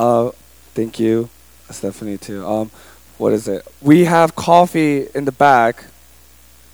Uh, 0.00 0.30
thank 0.72 0.98
you, 0.98 1.28
Stephanie 1.68 2.16
too. 2.16 2.46
Um, 2.46 2.70
what 3.18 3.34
is 3.34 3.46
it? 3.46 3.68
We 3.82 4.06
have 4.06 4.34
coffee 4.34 5.06
in 5.14 5.26
the 5.26 5.32
back, 5.32 5.84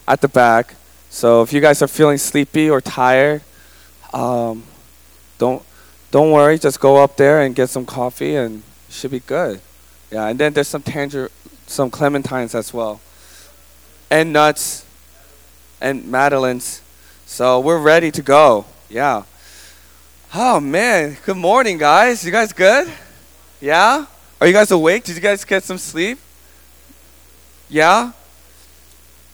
at 0.07 0.21
the 0.21 0.29
back. 0.29 0.77
So 1.11 1.43
if 1.43 1.53
you 1.53 1.61
guys 1.61 1.83
are 1.83 1.89
feeling 1.89 2.19
sleepy 2.19 2.71
or 2.71 2.81
tired, 2.81 3.43
um, 4.13 4.63
don't 5.39 5.65
don't 6.13 6.31
worry. 6.31 6.57
Just 6.57 6.79
go 6.79 7.03
up 7.03 7.17
there 7.17 7.43
and 7.43 7.53
get 7.53 7.69
some 7.69 7.85
coffee, 7.85 8.37
and 8.37 8.63
it 8.89 8.95
should 8.95 9.11
be 9.11 9.19
good. 9.19 9.61
Yeah, 10.13 10.29
and 10.29 10.39
then 10.39 10.53
there's 10.53 10.69
some 10.69 10.85
tanger, 10.85 11.29
some 11.67 11.91
clementines 11.91 12.55
as 12.55 12.73
well, 12.73 13.01
and 14.09 14.33
nuts, 14.33 14.87
and 15.81 16.09
madeleines. 16.09 16.81
So 17.27 17.59
we're 17.59 17.83
ready 17.83 18.13
to 18.13 18.23
go. 18.23 18.67
Yeah. 18.89 19.25
Oh 20.33 20.61
man, 20.61 21.17
good 21.27 21.37
morning, 21.37 21.77
guys. 21.77 22.25
You 22.25 22.31
guys 22.31 22.53
good? 22.53 22.89
Yeah? 23.67 24.07
Are 24.41 24.47
you 24.47 24.53
guys 24.53 24.71
awake? 24.71 25.03
Did 25.03 25.17
you 25.17 25.21
guys 25.21 25.45
get 25.45 25.65
some 25.65 25.77
sleep? 25.77 26.21
Yeah? 27.69 28.13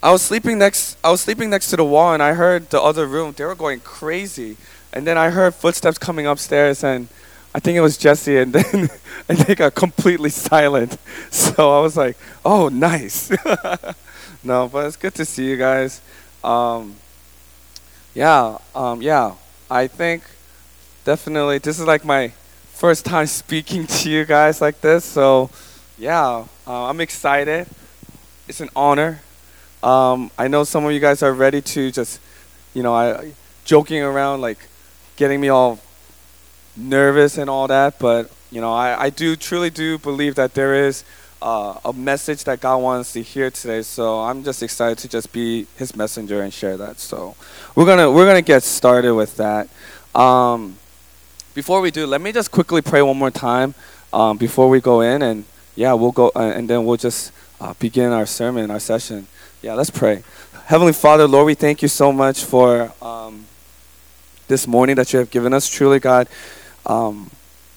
I 0.03 0.11
was 0.11 0.23
sleeping 0.23 0.57
next 0.57 0.97
I 1.05 1.11
was 1.11 1.21
sleeping 1.21 1.51
next 1.51 1.69
to 1.69 1.77
the 1.77 1.85
wall 1.85 2.15
and 2.15 2.23
I 2.23 2.33
heard 2.33 2.71
the 2.71 2.81
other 2.81 3.07
room. 3.07 3.35
They 3.37 3.45
were 3.45 3.55
going 3.55 3.81
crazy. 3.81 4.57
And 4.91 5.07
then 5.07 5.19
I 5.19 5.29
heard 5.29 5.55
footsteps 5.55 5.99
coming 5.99 6.27
upstairs 6.27 6.83
and 6.83 7.09
I 7.55 7.61
think 7.61 7.77
it 7.77 7.83
was 7.83 7.99
Jesse 7.99 8.39
and 8.39 8.55
then 8.55 8.89
and 9.29 9.37
they 9.37 9.55
got 9.55 9.75
completely 9.75 10.31
silent. 10.31 10.97
So 11.31 11.71
I 11.71 11.81
was 11.83 11.99
like, 11.99 12.17
"Oh, 12.43 12.69
nice." 12.69 13.31
no, 14.43 14.67
but 14.73 14.87
it's 14.87 14.97
good 14.97 15.15
to 15.17 15.27
see 15.27 15.45
you 15.51 15.59
guys. 15.59 16.01
Um, 16.43 16.97
yeah, 18.15 18.57
um, 18.75 19.03
yeah. 19.03 19.35
I 19.71 19.89
think 19.89 20.23
definitely 21.05 21.59
this 21.59 21.79
is 21.79 21.87
like 21.87 22.05
my 22.05 22.33
first 22.83 23.05
time 23.05 23.29
speaking 23.29 23.87
to 23.87 24.11
you 24.11 24.25
guys 24.25 24.61
like 24.61 24.81
this. 24.81 25.05
So, 25.05 25.51
yeah, 25.97 26.45
uh, 26.67 26.89
I'm 26.89 27.01
excited. 27.01 27.69
It's 28.49 28.61
an 28.61 28.71
honor. 28.75 29.21
Um, 29.85 30.33
I 30.37 30.49
know 30.49 30.65
some 30.65 30.85
of 30.85 30.91
you 30.91 30.99
guys 30.99 31.23
are 31.23 31.33
ready 31.33 31.63
to 31.63 31.93
just, 31.93 32.19
you 32.75 32.83
know, 32.83 32.93
I 32.93 33.35
joking 33.65 34.03
around 34.03 34.41
like 34.41 34.59
getting 35.15 35.41
me 35.41 35.49
all 35.49 35.79
nervous 36.77 37.39
and 37.39 37.49
all 37.49 37.69
that, 37.69 38.01
but 38.01 38.33
you 38.51 38.61
know, 38.61 38.73
I, 38.73 39.05
I 39.05 39.11
do 39.11 39.37
truly 39.37 39.71
do 39.71 39.97
believe 39.97 40.35
that 40.35 40.55
there 40.55 40.75
is 40.75 41.05
uh, 41.41 41.79
a 41.85 41.93
message 41.93 42.43
that 42.45 42.61
God 42.61 42.79
wants 42.79 43.13
to 43.13 43.23
hear 43.23 43.49
today. 43.53 43.83
So 43.83 44.19
I'm 44.23 44.43
just 44.43 44.61
excited 44.61 44.99
to 44.99 45.09
just 45.09 45.33
be 45.33 45.69
His 45.77 45.95
messenger 45.95 46.43
and 46.43 46.53
share 46.53 46.77
that. 46.79 46.99
So 46.99 47.37
we're 47.77 47.87
gonna 47.87 48.11
we're 48.11 48.27
gonna 48.27 48.43
get 48.43 48.65
started 48.65 49.15
with 49.15 49.37
that. 49.37 49.69
Um, 50.17 50.79
before 51.55 51.81
we 51.81 51.91
do, 51.91 52.07
let 52.07 52.21
me 52.21 52.33
just 52.33 52.51
quickly 52.51 52.83
pray 52.83 53.03
one 53.03 53.19
more 53.19 53.31
time 53.31 53.75
um, 54.13 54.39
before 54.39 54.69
we 54.69 54.81
go 54.81 55.01
in, 55.01 55.23
and 55.23 55.45
yeah, 55.75 55.93
we'll 55.93 56.13
go, 56.13 56.31
uh, 56.35 56.53
and 56.55 56.69
then 56.69 56.85
we'll 56.85 56.97
just 56.97 57.33
uh, 57.61 57.75
begin 57.79 58.11
our 58.13 58.27
sermon, 58.27 58.71
our 58.71 58.81
session. 58.81 59.27
Yeah, 59.61 59.75
let's 59.75 59.91
pray. 59.91 60.23
Heavenly 60.67 60.93
Father, 60.93 61.29
Lord, 61.29 61.47
we 61.47 61.55
thank 61.55 61.83
you 61.83 61.89
so 61.89 62.13
much 62.13 62.45
for 62.45 62.93
um, 63.03 63.45
this 64.49 64.67
morning 64.67 64.97
that 64.97 65.13
you 65.13 65.19
have 65.19 65.31
given 65.31 65.53
us. 65.53 65.69
Truly, 65.69 66.01
God, 66.01 66.29
um, 66.87 67.31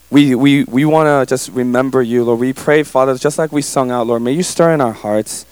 we 0.10 0.36
we 0.36 0.64
we 0.66 0.86
want 0.86 1.08
to 1.08 1.30
just 1.30 1.50
remember 1.50 2.02
you, 2.02 2.24
Lord. 2.24 2.40
We 2.40 2.54
pray, 2.54 2.84
Father, 2.84 3.18
just 3.18 3.38
like 3.38 3.52
we 3.52 3.62
sung 3.62 3.92
out, 3.92 4.08
Lord. 4.08 4.22
May 4.22 4.32
you 4.32 4.44
stir 4.44 4.74
in 4.74 4.82
our 4.82 4.94
hearts. 4.94 5.46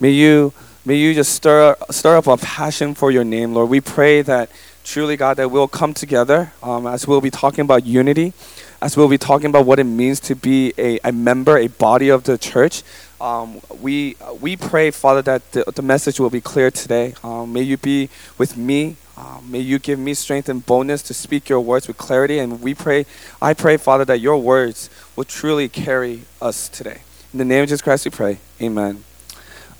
May 0.00 0.10
you 0.10 0.52
may 0.84 0.96
you 0.96 1.14
just 1.14 1.32
stir 1.32 1.76
stir 1.90 2.16
up 2.16 2.26
a 2.26 2.36
passion 2.36 2.94
for 2.94 3.10
your 3.10 3.24
name, 3.24 3.54
Lord. 3.54 3.70
We 3.70 3.80
pray 3.80 4.22
that 4.22 4.50
truly, 4.88 5.18
God, 5.18 5.36
that 5.36 5.50
we'll 5.50 5.68
come 5.68 5.92
together 5.92 6.50
um, 6.62 6.86
as 6.86 7.06
we'll 7.06 7.20
be 7.20 7.30
talking 7.30 7.60
about 7.60 7.84
unity, 7.84 8.32
as 8.80 8.96
we'll 8.96 9.08
be 9.08 9.18
talking 9.18 9.50
about 9.50 9.66
what 9.66 9.78
it 9.78 9.84
means 9.84 10.18
to 10.20 10.34
be 10.34 10.72
a, 10.78 10.98
a 11.04 11.12
member, 11.12 11.58
a 11.58 11.66
body 11.66 12.08
of 12.08 12.24
the 12.24 12.38
church. 12.38 12.82
Um, 13.20 13.60
we, 13.82 14.16
we 14.40 14.56
pray, 14.56 14.90
Father, 14.90 15.20
that 15.22 15.52
the, 15.52 15.64
the 15.74 15.82
message 15.82 16.18
will 16.18 16.30
be 16.30 16.40
clear 16.40 16.70
today. 16.70 17.14
Um, 17.22 17.52
may 17.52 17.62
you 17.62 17.76
be 17.76 18.08
with 18.38 18.56
me. 18.56 18.96
Um, 19.18 19.50
may 19.50 19.60
you 19.60 19.78
give 19.78 19.98
me 19.98 20.14
strength 20.14 20.48
and 20.48 20.64
boldness 20.64 21.02
to 21.02 21.14
speak 21.14 21.50
your 21.50 21.60
words 21.60 21.86
with 21.86 21.98
clarity. 21.98 22.38
And 22.38 22.62
we 22.62 22.74
pray, 22.74 23.04
I 23.42 23.52
pray, 23.52 23.76
Father, 23.76 24.06
that 24.06 24.20
your 24.20 24.38
words 24.38 24.88
will 25.16 25.24
truly 25.24 25.68
carry 25.68 26.22
us 26.40 26.68
today. 26.68 27.02
In 27.34 27.38
the 27.38 27.44
name 27.44 27.62
of 27.62 27.68
Jesus 27.68 27.82
Christ, 27.82 28.06
we 28.06 28.10
pray. 28.10 28.38
Amen. 28.62 29.04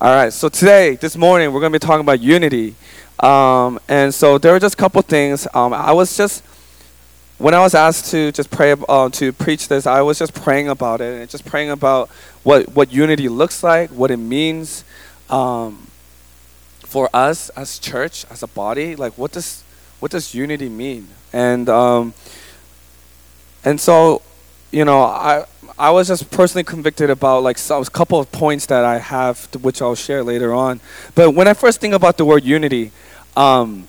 All 0.01 0.15
right, 0.15 0.31
so 0.31 0.47
today, 0.47 0.95
this 0.95 1.17
morning, 1.17 1.51
we're 1.51 1.59
going 1.59 1.73
to 1.73 1.77
be 1.77 1.85
talking 1.85 1.99
about 1.99 2.21
unity. 2.21 2.73
Um, 3.19 3.81
and 3.89 4.15
so 4.15 4.37
there 4.37 4.53
were 4.53 4.59
just 4.59 4.75
a 4.75 4.77
couple 4.77 5.01
things. 5.01 5.45
Um, 5.53 5.73
I 5.73 5.91
was 5.91 6.15
just, 6.15 6.41
when 7.37 7.53
I 7.53 7.59
was 7.59 7.75
asked 7.75 8.09
to 8.11 8.31
just 8.31 8.49
pray, 8.49 8.73
uh, 8.87 9.09
to 9.09 9.33
preach 9.33 9.67
this, 9.67 9.85
I 9.85 10.01
was 10.01 10.17
just 10.17 10.33
praying 10.33 10.69
about 10.69 11.01
it 11.01 11.19
and 11.19 11.29
just 11.29 11.43
praying 11.45 11.69
about 11.69 12.07
what, 12.43 12.69
what 12.69 12.93
unity 12.93 13.27
looks 13.27 13.61
like, 13.61 13.89
what 13.89 14.09
it 14.09 14.15
means 14.15 14.85
um, 15.29 15.87
for 16.79 17.09
us 17.13 17.49
as 17.49 17.77
church, 17.77 18.25
as 18.31 18.41
a 18.41 18.47
body. 18.47 18.95
Like, 18.95 19.17
what 19.17 19.33
does, 19.33 19.65
what 19.99 20.11
does 20.11 20.33
unity 20.33 20.69
mean? 20.69 21.09
And, 21.33 21.67
um, 21.67 22.13
and 23.65 23.81
so, 23.81 24.21
you 24.71 24.85
know, 24.85 25.01
I, 25.01 25.43
I 25.77 25.91
was 25.91 26.07
just 26.07 26.29
personally 26.31 26.63
convicted 26.63 27.09
about 27.09 27.43
like 27.43 27.57
some, 27.57 27.81
a 27.81 27.85
couple 27.85 28.19
of 28.19 28.31
points 28.31 28.65
that 28.67 28.85
I 28.85 28.97
have, 28.97 29.47
which 29.61 29.81
I'll 29.81 29.95
share 29.95 30.23
later 30.23 30.53
on. 30.53 30.79
But 31.15 31.31
when 31.31 31.47
I 31.47 31.53
first 31.53 31.81
think 31.81 31.93
about 31.93 32.17
the 32.17 32.25
word 32.25 32.43
unity, 32.43 32.91
um, 33.35 33.87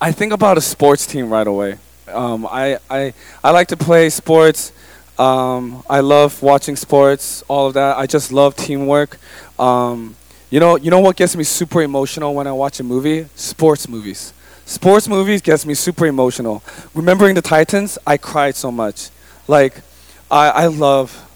I 0.00 0.12
think 0.12 0.32
about 0.32 0.58
a 0.58 0.60
sports 0.60 1.06
team 1.06 1.28
right 1.30 1.46
away. 1.46 1.78
Um, 2.08 2.46
I, 2.50 2.78
I, 2.88 3.12
I 3.44 3.50
like 3.50 3.68
to 3.68 3.76
play 3.76 4.10
sports. 4.10 4.72
Um, 5.18 5.82
I 5.88 6.00
love 6.00 6.42
watching 6.42 6.76
sports, 6.76 7.42
all 7.46 7.66
of 7.66 7.74
that. 7.74 7.98
I 7.98 8.06
just 8.06 8.32
love 8.32 8.56
teamwork. 8.56 9.18
Um, 9.58 10.16
you 10.48 10.58
know, 10.58 10.76
you 10.76 10.90
know 10.90 11.00
what 11.00 11.16
gets 11.16 11.36
me 11.36 11.44
super 11.44 11.82
emotional 11.82 12.34
when 12.34 12.46
I 12.46 12.52
watch 12.52 12.80
a 12.80 12.82
movie? 12.82 13.26
Sports 13.34 13.88
movies. 13.88 14.32
Sports 14.64 15.08
movies 15.08 15.42
gets 15.42 15.66
me 15.66 15.74
super 15.74 16.06
emotional. 16.06 16.62
Remembering 16.94 17.34
the 17.34 17.42
Titans, 17.42 17.98
I 18.06 18.16
cried 18.16 18.56
so 18.56 18.72
much. 18.72 19.10
Like, 19.46 19.82
I, 20.30 20.48
I 20.50 20.66
love, 20.66 21.28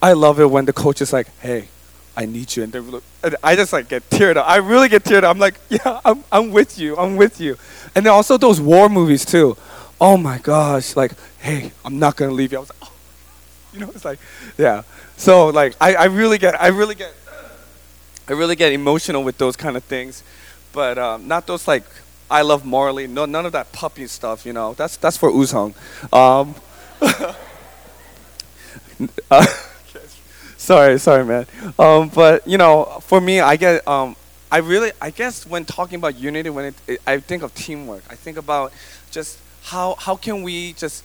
I 0.00 0.12
love 0.14 0.40
it 0.40 0.50
when 0.50 0.64
the 0.64 0.72
coach 0.72 1.00
is 1.00 1.12
like, 1.12 1.28
"Hey, 1.40 1.68
I 2.18 2.26
need 2.26 2.56
you. 2.56 2.64
And, 2.64 2.74
and 2.74 3.36
I 3.44 3.54
just 3.54 3.72
like 3.72 3.88
get 3.88 4.10
teared 4.10 4.36
up. 4.36 4.48
I 4.48 4.56
really 4.56 4.88
get 4.88 5.04
teared 5.04 5.22
up. 5.22 5.30
I'm 5.30 5.38
like, 5.38 5.54
yeah, 5.68 6.00
I'm, 6.04 6.24
I'm 6.32 6.50
with 6.50 6.76
you. 6.76 6.96
I'm 6.96 7.14
with 7.14 7.40
you. 7.40 7.56
And 7.94 8.04
then 8.04 8.12
also 8.12 8.36
those 8.36 8.60
war 8.60 8.88
movies 8.88 9.24
too. 9.24 9.56
Oh 10.00 10.16
my 10.16 10.38
gosh. 10.38 10.96
Like, 10.96 11.12
hey, 11.38 11.70
I'm 11.84 12.00
not 12.00 12.16
to 12.16 12.34
leave 12.34 12.50
you. 12.50 12.58
I 12.58 12.60
was 12.62 12.70
like, 12.70 12.78
oh, 12.82 12.92
you 13.72 13.80
know, 13.80 13.90
it's 13.94 14.04
like, 14.04 14.18
yeah. 14.58 14.82
So 15.16 15.50
like, 15.50 15.76
I, 15.80 15.94
I 15.94 16.04
really 16.06 16.38
get, 16.38 16.60
I 16.60 16.68
really 16.68 16.96
get, 16.96 17.14
I 18.28 18.32
really 18.32 18.56
get 18.56 18.72
emotional 18.72 19.22
with 19.22 19.38
those 19.38 19.54
kind 19.54 19.76
of 19.76 19.84
things. 19.84 20.24
But 20.72 20.98
um, 20.98 21.28
not 21.28 21.46
those 21.46 21.68
like, 21.68 21.84
I 22.28 22.42
love 22.42 22.66
Marley. 22.66 23.06
No, 23.06 23.26
none 23.26 23.46
of 23.46 23.52
that 23.52 23.70
puppy 23.70 24.08
stuff, 24.08 24.44
you 24.44 24.52
know. 24.52 24.74
That's, 24.74 24.96
that's 24.96 25.16
for 25.16 25.30
Uzhong. 25.30 25.72
Um, 26.12 26.56
uh, 29.30 29.46
sorry, 30.56 30.98
sorry, 30.98 31.24
man. 31.24 31.46
Um, 31.78 32.08
but 32.08 32.46
you 32.46 32.58
know, 32.58 32.84
for 33.02 33.20
me, 33.20 33.40
I 33.40 33.56
get 33.56 33.86
um, 33.86 34.16
I 34.50 34.58
really, 34.58 34.92
I 35.00 35.10
guess, 35.10 35.46
when 35.46 35.64
talking 35.64 35.96
about 35.96 36.16
unity, 36.16 36.50
when 36.50 36.66
it, 36.66 36.74
it, 36.86 37.02
I 37.06 37.18
think 37.18 37.42
of 37.42 37.54
teamwork, 37.54 38.02
I 38.08 38.14
think 38.14 38.36
about 38.38 38.72
just 39.10 39.38
how 39.64 39.94
how 39.96 40.16
can 40.16 40.42
we 40.42 40.72
just 40.72 41.04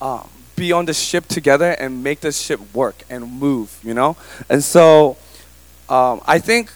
um, 0.00 0.28
be 0.56 0.72
on 0.72 0.84
the 0.86 0.94
ship 0.94 1.26
together 1.28 1.70
and 1.78 2.02
make 2.02 2.20
the 2.20 2.32
ship 2.32 2.60
work 2.74 3.04
and 3.08 3.40
move, 3.40 3.78
you 3.82 3.94
know? 3.94 4.16
And 4.48 4.62
so, 4.62 5.16
um, 5.88 6.20
I 6.26 6.38
think 6.38 6.72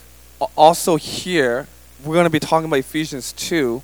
also 0.56 0.96
here 0.96 1.66
we're 2.04 2.14
going 2.14 2.24
to 2.24 2.30
be 2.30 2.40
talking 2.40 2.66
about 2.66 2.78
Ephesians 2.78 3.32
two. 3.32 3.82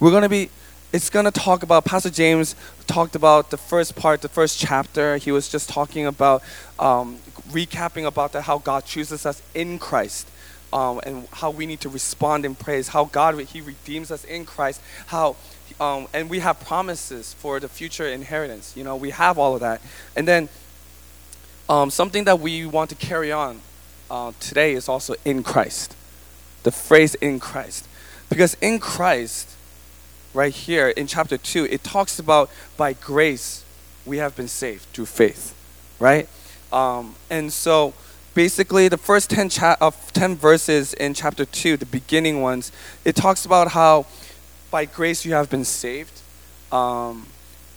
We're 0.00 0.10
going 0.10 0.22
to 0.24 0.28
be 0.28 0.50
it's 0.92 1.08
going 1.10 1.24
to 1.24 1.30
talk 1.30 1.62
about 1.62 1.84
pastor 1.84 2.10
james 2.10 2.54
talked 2.86 3.16
about 3.16 3.50
the 3.50 3.56
first 3.56 3.96
part 3.96 4.20
the 4.20 4.28
first 4.28 4.58
chapter 4.58 5.16
he 5.16 5.32
was 5.32 5.48
just 5.48 5.68
talking 5.68 6.06
about 6.06 6.42
um, 6.78 7.18
recapping 7.52 8.06
about 8.06 8.34
how 8.34 8.58
God 8.58 8.84
chooses 8.84 9.26
us 9.26 9.42
in 9.54 9.78
Christ. 9.78 10.28
Um, 10.72 11.02
and 11.04 11.28
how 11.32 11.50
we 11.50 11.66
need 11.66 11.80
to 11.80 11.90
respond 11.90 12.46
in 12.46 12.54
praise, 12.54 12.88
how 12.88 13.04
God 13.04 13.38
He 13.38 13.60
redeems 13.60 14.10
us 14.10 14.24
in 14.24 14.46
Christ, 14.46 14.80
how 15.08 15.36
um, 15.78 16.08
and 16.14 16.30
we 16.30 16.38
have 16.38 16.60
promises 16.60 17.34
for 17.34 17.60
the 17.60 17.68
future 17.68 18.06
inheritance. 18.06 18.74
You 18.74 18.82
know, 18.82 18.96
we 18.96 19.10
have 19.10 19.38
all 19.38 19.52
of 19.52 19.60
that, 19.60 19.82
and 20.16 20.26
then 20.26 20.48
um, 21.68 21.90
something 21.90 22.24
that 22.24 22.40
we 22.40 22.64
want 22.64 22.88
to 22.88 22.96
carry 22.96 23.30
on 23.30 23.60
uh, 24.10 24.32
today 24.40 24.72
is 24.72 24.88
also 24.88 25.14
in 25.26 25.42
Christ. 25.42 25.94
The 26.62 26.72
phrase 26.72 27.16
"in 27.16 27.38
Christ," 27.38 27.86
because 28.30 28.56
in 28.62 28.78
Christ, 28.78 29.51
right 30.34 30.52
here 30.52 30.88
in 30.88 31.06
chapter 31.06 31.36
two, 31.38 31.64
it 31.66 31.84
talks 31.84 32.18
about 32.18 32.50
by 32.76 32.92
grace 32.94 33.64
we 34.04 34.18
have 34.18 34.34
been 34.34 34.48
saved 34.48 34.82
through 34.92 35.06
faith, 35.06 35.54
right? 35.98 36.28
Um, 36.72 37.14
and 37.30 37.52
so 37.52 37.94
basically 38.34 38.88
the 38.88 38.96
first 38.96 39.30
10, 39.30 39.48
cha- 39.50 39.76
uh, 39.80 39.90
10 40.12 40.36
verses 40.36 40.94
in 40.94 41.12
chapter 41.12 41.44
2 41.44 41.76
the 41.76 41.84
beginning 41.84 42.40
ones 42.40 42.72
it 43.04 43.14
talks 43.14 43.44
about 43.44 43.72
how 43.72 44.06
by 44.70 44.86
grace 44.86 45.26
you 45.26 45.34
have 45.34 45.50
been 45.50 45.66
saved 45.66 46.22
um, 46.72 47.26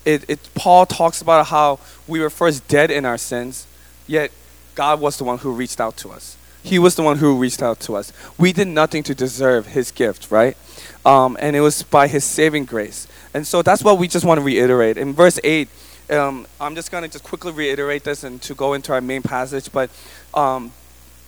it, 0.05 0.23
it 0.29 0.49
Paul 0.53 0.85
talks 0.85 1.21
about 1.21 1.47
how 1.47 1.79
we 2.07 2.19
were 2.19 2.29
first 2.29 2.67
dead 2.67 2.91
in 2.91 3.05
our 3.05 3.17
sins, 3.17 3.67
yet 4.07 4.31
God 4.75 5.01
was 5.01 5.17
the 5.17 5.23
one 5.23 5.39
who 5.39 5.51
reached 5.51 5.81
out 5.81 5.97
to 5.97 6.11
us. 6.11 6.37
He 6.65 6.79
was 6.79 6.95
the 6.95 7.03
one 7.03 7.19
who 7.19 7.37
reached 7.37 7.61
out 7.61 7.79
to 7.81 7.95
us. 7.95 8.11
We 8.39 8.51
did 8.51 8.67
nothing 8.67 9.03
to 9.03 9.13
deserve 9.13 9.67
His 9.67 9.91
gift, 9.91 10.31
right? 10.31 10.57
Um, 11.05 11.37
and 11.39 11.55
it 11.55 11.61
was 11.61 11.83
by 11.83 12.07
His 12.07 12.23
saving 12.23 12.65
grace. 12.65 13.07
And 13.35 13.45
so 13.45 13.61
that's 13.61 13.83
what 13.83 13.99
we 13.99 14.07
just 14.07 14.25
want 14.25 14.39
to 14.39 14.43
reiterate. 14.43 14.97
In 14.97 15.13
verse 15.13 15.39
8, 15.43 15.69
um, 16.09 16.47
I'm 16.59 16.73
just 16.73 16.91
going 16.91 17.03
to 17.03 17.07
just 17.09 17.23
quickly 17.23 17.51
reiterate 17.51 18.03
this 18.03 18.23
and 18.23 18.41
to 18.41 18.55
go 18.55 18.73
into 18.73 18.93
our 18.93 19.01
main 19.01 19.21
passage. 19.21 19.71
But 19.71 19.91
um, 20.33 20.71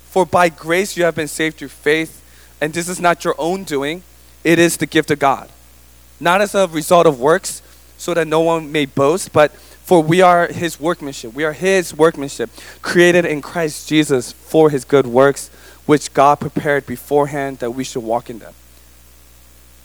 for 0.06 0.26
by 0.26 0.50
grace 0.50 0.98
you 0.98 1.04
have 1.04 1.14
been 1.14 1.28
saved 1.28 1.58
through 1.58 1.68
faith, 1.68 2.24
and 2.60 2.74
this 2.74 2.90
is 2.90 3.00
not 3.00 3.24
your 3.24 3.36
own 3.38 3.64
doing, 3.64 4.02
it 4.44 4.58
is 4.58 4.78
the 4.78 4.88
gift 4.88 5.12
of 5.12 5.20
God. 5.20 5.50
Not 6.20 6.42
as 6.42 6.56
a 6.56 6.68
result 6.68 7.06
of 7.06 7.20
works, 7.20 7.62
so 7.98 8.16
that 8.16 8.28
no 8.28 8.42
one 8.42 8.72
may 8.72 8.86
boast, 8.86 9.32
but 9.32 9.52
for 9.88 10.04
we 10.04 10.22
are 10.22 10.48
his 10.48 10.82
workmanship. 10.82 11.34
We 11.34 11.46
are 11.46 11.54
his 11.54 11.94
workmanship, 11.94 12.50
created 12.82 13.24
in 13.24 13.42
Christ 13.42 13.88
Jesus 13.88 14.34
for 14.34 14.70
his 14.70 14.84
good 14.84 15.08
works, 15.08 15.48
which 15.86 16.14
God 16.14 16.42
prepared 16.42 16.86
beforehand 16.86 17.60
that 17.60 17.72
we 17.72 17.86
should 17.86 18.04
walk 18.04 18.30
in 18.30 18.40
them. 18.40 18.54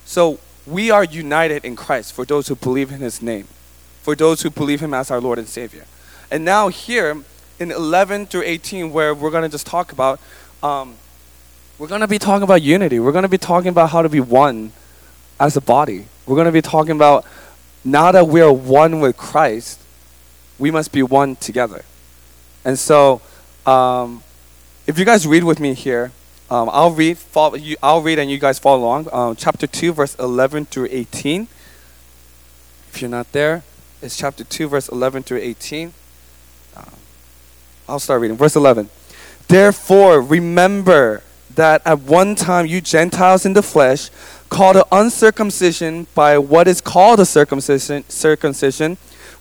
So 0.04 0.40
we 0.66 0.90
are 0.90 1.04
united 1.04 1.64
in 1.64 1.76
Christ 1.76 2.14
for 2.14 2.24
those 2.24 2.48
who 2.48 2.56
believe 2.56 2.90
in 2.90 2.98
his 2.98 3.22
name, 3.22 3.46
for 4.02 4.16
those 4.16 4.42
who 4.42 4.50
believe 4.50 4.80
him 4.80 4.92
as 4.92 5.08
our 5.08 5.20
Lord 5.20 5.38
and 5.38 5.46
Savior. 5.46 5.84
And 6.32 6.44
now, 6.44 6.66
here 6.66 7.22
in 7.60 7.70
11 7.70 8.26
through 8.26 8.42
18, 8.42 8.92
where 8.92 9.14
we're 9.14 9.30
going 9.30 9.44
to 9.44 9.48
just 9.48 9.68
talk 9.68 9.92
about, 9.92 10.18
um, 10.64 10.96
we're 11.78 11.86
going 11.86 12.00
to 12.00 12.08
be 12.08 12.18
talking 12.18 12.42
about 12.42 12.60
unity. 12.60 12.98
We're 12.98 13.12
going 13.12 13.22
to 13.22 13.28
be 13.28 13.38
talking 13.38 13.68
about 13.68 13.90
how 13.90 14.02
to 14.02 14.08
be 14.08 14.18
one 14.18 14.72
as 15.38 15.56
a 15.56 15.60
body. 15.60 16.06
We're 16.26 16.34
going 16.34 16.46
to 16.46 16.52
be 16.52 16.60
talking 16.60 16.96
about 16.96 17.24
now 17.84 18.10
that 18.10 18.26
we 18.26 18.40
are 18.40 18.52
one 18.52 18.98
with 18.98 19.16
Christ, 19.16 19.78
we 20.58 20.70
must 20.70 20.92
be 20.92 21.02
one 21.02 21.36
together. 21.36 21.84
And 22.64 22.78
so, 22.78 23.20
um, 23.66 24.22
if 24.86 24.98
you 24.98 25.04
guys 25.04 25.26
read 25.26 25.44
with 25.44 25.60
me 25.60 25.74
here, 25.74 26.12
um, 26.50 26.68
I'll 26.72 26.90
read. 26.92 27.18
Follow, 27.18 27.56
you, 27.56 27.76
I'll 27.82 28.02
read, 28.02 28.18
and 28.18 28.30
you 28.30 28.38
guys 28.38 28.58
follow 28.58 28.80
along. 28.80 29.08
Um, 29.12 29.36
chapter 29.36 29.66
two, 29.66 29.92
verse 29.92 30.14
eleven 30.16 30.66
through 30.66 30.88
eighteen. 30.90 31.48
If 32.90 33.00
you're 33.00 33.10
not 33.10 33.32
there, 33.32 33.62
it's 34.02 34.16
chapter 34.16 34.44
two, 34.44 34.68
verse 34.68 34.88
eleven 34.88 35.22
through 35.22 35.38
eighteen. 35.38 35.94
Um, 36.76 36.92
I'll 37.88 37.98
start 37.98 38.20
reading. 38.20 38.36
Verse 38.36 38.54
eleven. 38.54 38.90
Therefore, 39.48 40.20
remember 40.20 41.22
that 41.54 41.82
at 41.84 42.00
one 42.00 42.34
time 42.34 42.66
you 42.66 42.80
Gentiles 42.80 43.44
in 43.44 43.52
the 43.52 43.62
flesh, 43.62 44.10
called 44.48 44.76
an 44.76 44.84
uncircumcision 44.92 46.06
by 46.14 46.38
what 46.38 46.68
is 46.68 46.80
called 46.80 47.20
a 47.20 47.24
circumcision, 47.26 48.04
circumcision 48.08 48.98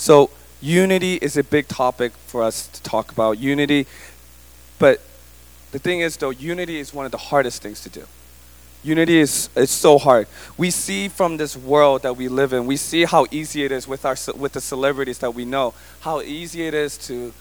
So, 0.00 0.30
unity 0.62 1.16
is 1.16 1.36
a 1.36 1.44
big 1.44 1.68
topic 1.68 2.12
for 2.26 2.42
us 2.42 2.68
to 2.68 2.82
talk 2.82 3.12
about. 3.12 3.38
Unity, 3.38 3.86
but 4.78 5.02
the 5.72 5.78
thing 5.78 6.00
is, 6.00 6.16
though, 6.16 6.30
unity 6.30 6.78
is 6.78 6.94
one 6.94 7.04
of 7.04 7.12
the 7.12 7.18
hardest 7.18 7.60
things 7.60 7.82
to 7.82 7.90
do. 7.90 8.06
Unity 8.82 9.18
is, 9.18 9.50
is 9.54 9.70
so 9.70 9.98
hard. 9.98 10.26
We 10.56 10.70
see 10.70 11.08
from 11.08 11.36
this 11.36 11.54
world 11.54 12.00
that 12.00 12.16
we 12.16 12.28
live 12.28 12.54
in, 12.54 12.64
we 12.64 12.78
see 12.78 13.04
how 13.04 13.26
easy 13.30 13.62
it 13.62 13.72
is 13.72 13.86
with, 13.86 14.06
our, 14.06 14.16
with 14.38 14.52
the 14.52 14.62
celebrities 14.62 15.18
that 15.18 15.34
we 15.34 15.44
know, 15.44 15.74
how 16.00 16.22
easy 16.22 16.66
it 16.66 16.72
is 16.72 16.96
to 17.08 17.34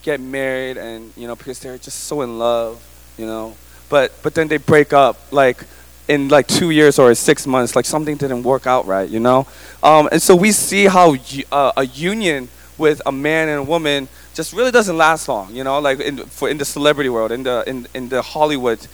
get 0.00 0.18
married 0.18 0.78
and, 0.78 1.12
you 1.18 1.26
know, 1.26 1.36
because 1.36 1.60
they're 1.60 1.76
just 1.76 2.04
so 2.04 2.22
in 2.22 2.38
love, 2.38 2.82
you 3.18 3.26
know. 3.26 3.54
But, 3.90 4.14
but 4.22 4.34
then 4.34 4.48
they 4.48 4.56
break 4.56 4.94
up. 4.94 5.18
Like, 5.30 5.64
in 6.08 6.28
like 6.28 6.46
two 6.46 6.70
years 6.70 6.98
or 6.98 7.14
six 7.14 7.46
months, 7.46 7.74
like 7.74 7.84
something 7.84 8.16
didn't 8.16 8.42
work 8.42 8.66
out 8.66 8.86
right, 8.86 9.08
you 9.08 9.20
know? 9.20 9.46
Um, 9.82 10.08
and 10.12 10.22
so 10.22 10.36
we 10.36 10.52
see 10.52 10.86
how 10.86 11.16
uh, 11.50 11.72
a 11.76 11.86
union 11.86 12.48
with 12.78 13.00
a 13.06 13.12
man 13.12 13.48
and 13.48 13.58
a 13.60 13.62
woman 13.62 14.08
just 14.34 14.52
really 14.52 14.70
doesn't 14.70 14.96
last 14.96 15.28
long, 15.28 15.54
you 15.54 15.64
know, 15.64 15.78
like 15.80 15.98
in, 16.00 16.18
for, 16.18 16.48
in 16.48 16.58
the 16.58 16.64
celebrity 16.64 17.08
world, 17.08 17.32
in 17.32 17.42
the, 17.42 17.64
in, 17.66 17.86
in 17.94 18.08
the 18.08 18.22
Hollywood 18.22 18.86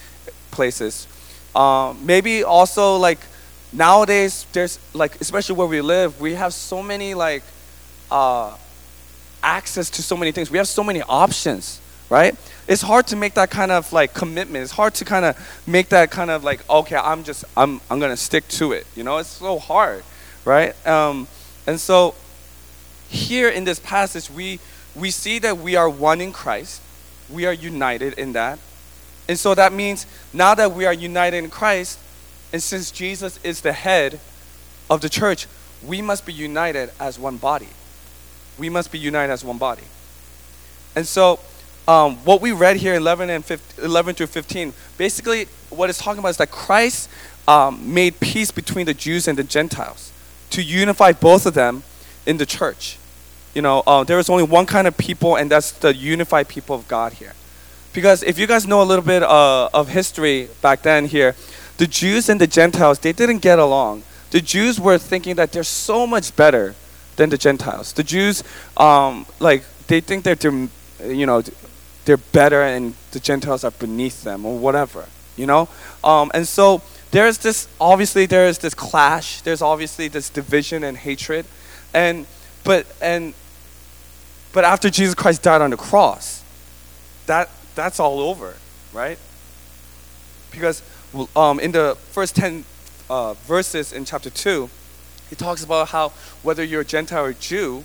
places. 0.50 1.06
Um, 1.54 1.98
maybe 2.06 2.44
also 2.44 2.96
like 2.96 3.18
nowadays, 3.72 4.46
there's 4.52 4.78
like, 4.94 5.20
especially 5.20 5.56
where 5.56 5.66
we 5.66 5.80
live, 5.80 6.20
we 6.20 6.34
have 6.34 6.54
so 6.54 6.82
many 6.82 7.14
like 7.14 7.42
uh, 8.10 8.56
access 9.42 9.90
to 9.90 10.02
so 10.02 10.16
many 10.16 10.32
things. 10.32 10.50
We 10.50 10.58
have 10.58 10.68
so 10.68 10.84
many 10.84 11.02
options 11.02 11.80
right? 12.12 12.36
It's 12.72 12.80
hard 12.80 13.06
to 13.08 13.16
make 13.16 13.34
that 13.34 13.50
kind 13.50 13.70
of 13.70 13.92
like 13.92 14.14
commitment. 14.14 14.62
It's 14.62 14.72
hard 14.72 14.94
to 14.94 15.04
kind 15.04 15.26
of 15.26 15.62
make 15.66 15.90
that 15.90 16.10
kind 16.10 16.30
of 16.30 16.42
like, 16.42 16.66
okay, 16.70 16.96
I'm 16.96 17.22
just, 17.22 17.44
I'm, 17.54 17.82
I'm 17.90 18.00
gonna 18.00 18.16
stick 18.16 18.48
to 18.48 18.72
it. 18.72 18.86
You 18.96 19.04
know, 19.04 19.18
it's 19.18 19.28
so 19.28 19.58
hard, 19.58 20.02
right? 20.46 20.74
Um, 20.86 21.28
and 21.66 21.78
so 21.78 22.14
here 23.10 23.50
in 23.50 23.64
this 23.64 23.78
passage, 23.78 24.30
we 24.30 24.58
we 24.94 25.10
see 25.10 25.38
that 25.40 25.58
we 25.58 25.76
are 25.76 25.86
one 25.90 26.22
in 26.22 26.32
Christ. 26.32 26.80
We 27.28 27.44
are 27.44 27.52
united 27.52 28.14
in 28.14 28.32
that. 28.32 28.58
And 29.28 29.38
so 29.38 29.54
that 29.54 29.74
means 29.74 30.06
now 30.32 30.54
that 30.54 30.72
we 30.72 30.86
are 30.86 30.94
united 30.94 31.44
in 31.44 31.50
Christ, 31.50 31.98
and 32.54 32.62
since 32.62 32.90
Jesus 32.90 33.38
is 33.44 33.60
the 33.60 33.74
head 33.74 34.18
of 34.88 35.02
the 35.02 35.10
church, 35.10 35.46
we 35.86 36.00
must 36.00 36.24
be 36.24 36.32
united 36.32 36.90
as 36.98 37.18
one 37.18 37.36
body. 37.36 37.68
We 38.58 38.70
must 38.70 38.90
be 38.90 38.98
united 38.98 39.30
as 39.30 39.44
one 39.44 39.58
body. 39.58 39.84
And 40.96 41.06
so 41.06 41.38
um, 41.88 42.16
what 42.18 42.40
we 42.40 42.52
read 42.52 42.76
here, 42.76 42.94
in 42.94 43.02
11 43.02 43.30
and 43.30 43.44
15, 43.44 43.84
11 43.84 44.14
through 44.14 44.26
15, 44.28 44.72
basically 44.96 45.46
what 45.70 45.90
it's 45.90 45.98
talking 45.98 46.20
about 46.20 46.30
is 46.30 46.36
that 46.36 46.50
Christ 46.50 47.08
um, 47.48 47.92
made 47.92 48.20
peace 48.20 48.50
between 48.50 48.86
the 48.86 48.94
Jews 48.94 49.26
and 49.26 49.36
the 49.36 49.42
Gentiles 49.42 50.12
to 50.50 50.62
unify 50.62 51.12
both 51.12 51.46
of 51.46 51.54
them 51.54 51.82
in 52.26 52.36
the 52.36 52.46
church. 52.46 52.98
You 53.54 53.62
know, 53.62 53.82
uh, 53.86 54.04
there 54.04 54.16
was 54.16 54.30
only 54.30 54.44
one 54.44 54.66
kind 54.66 54.86
of 54.86 54.96
people, 54.96 55.36
and 55.36 55.50
that's 55.50 55.72
the 55.72 55.94
unified 55.94 56.48
people 56.48 56.76
of 56.76 56.86
God 56.88 57.14
here. 57.14 57.34
Because 57.92 58.22
if 58.22 58.38
you 58.38 58.46
guys 58.46 58.66
know 58.66 58.80
a 58.82 58.84
little 58.84 59.04
bit 59.04 59.22
uh, 59.22 59.68
of 59.74 59.88
history 59.88 60.48
back 60.62 60.82
then 60.82 61.06
here, 61.06 61.34
the 61.76 61.86
Jews 61.86 62.28
and 62.28 62.40
the 62.40 62.46
Gentiles, 62.46 62.98
they 62.98 63.12
didn't 63.12 63.38
get 63.38 63.58
along. 63.58 64.04
The 64.30 64.40
Jews 64.40 64.80
were 64.80 64.96
thinking 64.96 65.36
that 65.36 65.52
they're 65.52 65.64
so 65.64 66.06
much 66.06 66.34
better 66.34 66.74
than 67.16 67.28
the 67.28 67.36
Gentiles. 67.36 67.92
The 67.92 68.02
Jews, 68.02 68.42
um, 68.78 69.26
like, 69.40 69.64
they 69.88 70.00
think 70.00 70.24
that 70.24 70.40
they're, 70.40 70.68
you 71.04 71.26
know, 71.26 71.42
they're 72.04 72.16
better 72.16 72.62
and 72.62 72.94
the 73.12 73.20
Gentiles 73.20 73.64
are 73.64 73.70
beneath 73.70 74.24
them 74.24 74.44
or 74.44 74.58
whatever, 74.58 75.06
you 75.36 75.46
know? 75.46 75.68
Um, 76.02 76.30
and 76.34 76.46
so 76.46 76.82
there's 77.10 77.38
this, 77.38 77.68
obviously, 77.80 78.26
there 78.26 78.46
is 78.46 78.58
this 78.58 78.74
clash. 78.74 79.42
There's 79.42 79.62
obviously 79.62 80.08
this 80.08 80.30
division 80.30 80.82
and 80.82 80.96
hatred. 80.96 81.46
And, 81.94 82.26
but, 82.64 82.86
and, 83.00 83.34
but 84.52 84.64
after 84.64 84.90
Jesus 84.90 85.14
Christ 85.14 85.42
died 85.42 85.60
on 85.60 85.70
the 85.70 85.76
cross, 85.76 86.42
that, 87.26 87.50
that's 87.74 88.00
all 88.00 88.20
over, 88.20 88.56
right? 88.92 89.18
Because 90.50 90.82
um, 91.36 91.60
in 91.60 91.72
the 91.72 91.96
first 92.10 92.34
10 92.36 92.64
uh, 93.08 93.34
verses 93.34 93.92
in 93.92 94.04
chapter 94.04 94.30
2, 94.30 94.68
he 95.30 95.36
talks 95.36 95.62
about 95.62 95.88
how 95.88 96.10
whether 96.42 96.64
you're 96.64 96.80
a 96.80 96.84
Gentile 96.84 97.24
or 97.24 97.32
Jew, 97.32 97.84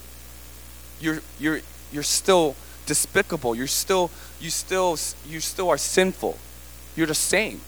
you're, 1.00 1.20
you're, 1.40 1.60
you're 1.92 2.04
still 2.04 2.56
despicable. 2.88 3.54
You're 3.56 3.68
still, 3.68 4.10
you 4.42 4.50
still, 4.50 4.98
you 5.28 5.40
still 5.40 5.70
are 5.70 5.78
sinful. 5.78 6.40
You're 6.96 7.08
the 7.08 7.16
same. 7.16 7.62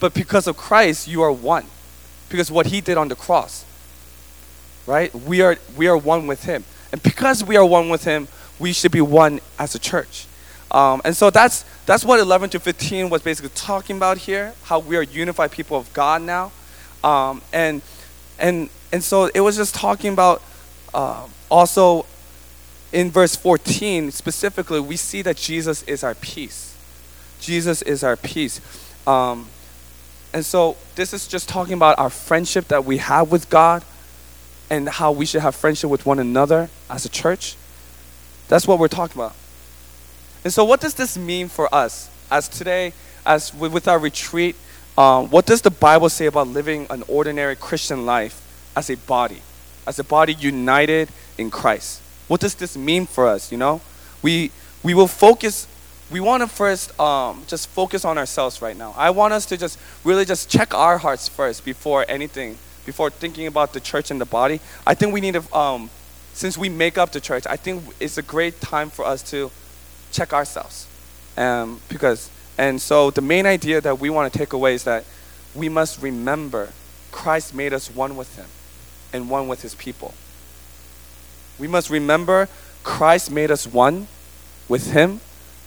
But 0.00 0.12
because 0.14 0.46
of 0.46 0.56
Christ, 0.58 1.08
you 1.08 1.22
are 1.22 1.32
one. 1.32 1.66
Because 2.28 2.50
what 2.50 2.66
he 2.66 2.82
did 2.82 2.98
on 2.98 3.08
the 3.08 3.16
cross. 3.16 3.64
right? 4.86 5.14
We 5.14 5.42
are 5.42 5.56
we 5.76 5.86
are 5.86 5.96
one 5.96 6.26
with 6.26 6.44
Him, 6.44 6.64
and 6.92 7.02
because 7.02 7.44
we 7.44 7.56
are 7.56 7.64
one 7.64 7.90
with 7.90 8.04
Him, 8.04 8.28
we 8.58 8.72
should 8.72 8.92
be 8.92 9.00
one 9.02 9.40
as 9.58 9.74
a 9.74 9.78
church. 9.78 10.26
Um, 10.70 11.00
and 11.04 11.16
so 11.16 11.30
that's 11.30 11.64
that's 11.86 12.04
what 12.04 12.20
11 12.20 12.50
to 12.50 12.60
15 12.60 13.10
was 13.10 13.22
basically 13.22 13.50
talking 13.54 13.96
about 13.96 14.18
here. 14.18 14.54
How 14.64 14.80
we 14.80 14.96
are 14.96 15.02
unified 15.02 15.52
people 15.52 15.76
of 15.76 15.92
God 15.92 16.22
now, 16.22 16.52
um, 17.04 17.42
and 17.52 17.82
and 18.38 18.70
and 18.92 19.04
so 19.04 19.26
it 19.34 19.40
was 19.40 19.56
just 19.56 19.74
talking 19.74 20.12
about 20.12 20.42
uh, 20.94 21.26
also 21.50 22.06
in 22.92 23.10
verse 23.10 23.36
14 23.36 24.10
specifically, 24.10 24.80
we 24.80 24.96
see 24.96 25.22
that 25.22 25.36
Jesus 25.36 25.82
is 25.84 26.02
our 26.02 26.14
peace. 26.14 26.76
Jesus 27.40 27.82
is 27.82 28.02
our 28.02 28.16
peace. 28.16 28.60
Um, 29.06 29.48
and 30.32 30.44
so 30.44 30.76
this 30.94 31.12
is 31.12 31.26
just 31.26 31.48
talking 31.48 31.74
about 31.74 31.98
our 31.98 32.10
friendship 32.10 32.68
that 32.68 32.84
we 32.84 32.98
have 32.98 33.30
with 33.30 33.48
God 33.48 33.84
and 34.70 34.88
how 34.88 35.12
we 35.12 35.24
should 35.24 35.40
have 35.40 35.54
friendship 35.54 35.90
with 35.90 36.04
one 36.04 36.18
another 36.18 36.68
as 36.90 37.04
a 37.04 37.08
church. 37.08 37.56
That's 38.48 38.66
what 38.66 38.78
we're 38.78 38.88
talking 38.88 39.20
about. 39.20 39.34
And 40.44 40.52
so, 40.52 40.64
what 40.64 40.80
does 40.80 40.94
this 40.94 41.16
mean 41.16 41.48
for 41.48 41.72
us 41.74 42.10
as 42.30 42.48
today, 42.48 42.92
as 43.26 43.52
with 43.54 43.88
our 43.88 43.98
retreat? 43.98 44.56
Um, 44.96 45.30
what 45.30 45.46
does 45.46 45.62
the 45.62 45.70
Bible 45.70 46.08
say 46.08 46.26
about 46.26 46.48
living 46.48 46.86
an 46.90 47.04
ordinary 47.08 47.56
Christian 47.56 48.04
life 48.04 48.42
as 48.76 48.90
a 48.90 48.96
body, 48.96 49.42
as 49.86 49.98
a 49.98 50.04
body 50.04 50.34
united 50.34 51.08
in 51.36 51.50
Christ? 51.50 52.02
What 52.28 52.40
does 52.40 52.54
this 52.54 52.76
mean 52.76 53.06
for 53.06 53.26
us? 53.26 53.50
You 53.50 53.58
know, 53.58 53.80
we 54.22 54.50
we 54.82 54.94
will 54.94 55.08
focus. 55.08 55.66
We 56.10 56.20
want 56.20 56.42
to 56.42 56.46
first 56.46 56.98
um, 56.98 57.42
just 57.46 57.68
focus 57.68 58.04
on 58.04 58.16
ourselves 58.16 58.62
right 58.62 58.76
now. 58.76 58.94
I 58.96 59.10
want 59.10 59.34
us 59.34 59.44
to 59.46 59.56
just 59.58 59.78
really 60.04 60.24
just 60.24 60.48
check 60.48 60.72
our 60.72 60.96
hearts 60.96 61.28
first 61.28 61.64
before 61.64 62.06
anything, 62.08 62.56
before 62.86 63.10
thinking 63.10 63.46
about 63.46 63.74
the 63.74 63.80
church 63.80 64.10
and 64.10 64.18
the 64.18 64.24
body. 64.24 64.60
I 64.86 64.94
think 64.94 65.12
we 65.12 65.20
need 65.20 65.34
to, 65.34 65.54
um, 65.54 65.90
since 66.32 66.56
we 66.56 66.70
make 66.70 66.96
up 66.96 67.12
the 67.12 67.20
church, 67.20 67.44
I 67.46 67.56
think 67.56 67.84
it's 68.00 68.16
a 68.16 68.22
great 68.22 68.58
time 68.60 68.88
for 68.88 69.04
us 69.04 69.22
to 69.30 69.50
check 70.12 70.32
ourselves, 70.32 70.86
um, 71.36 71.80
because 71.90 72.30
and 72.56 72.80
so 72.80 73.10
the 73.10 73.20
main 73.20 73.44
idea 73.46 73.80
that 73.82 74.00
we 74.00 74.08
want 74.08 74.32
to 74.32 74.38
take 74.38 74.54
away 74.54 74.74
is 74.74 74.84
that 74.84 75.04
we 75.54 75.68
must 75.68 76.00
remember 76.00 76.70
Christ 77.12 77.54
made 77.54 77.72
us 77.72 77.90
one 77.90 78.16
with 78.16 78.34
Him 78.36 78.46
and 79.12 79.28
one 79.28 79.46
with 79.46 79.62
His 79.62 79.74
people. 79.74 80.14
We 81.58 81.68
must 81.68 81.90
remember 81.90 82.48
Christ 82.82 83.30
made 83.30 83.50
us 83.50 83.66
one 83.66 84.06
with 84.68 84.92
Him 84.92 85.20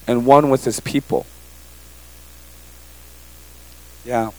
and 0.08 0.26
one 0.26 0.50
with 0.50 0.66
His 0.66 0.80
people. 0.80 1.26
Yeah. 4.06 4.32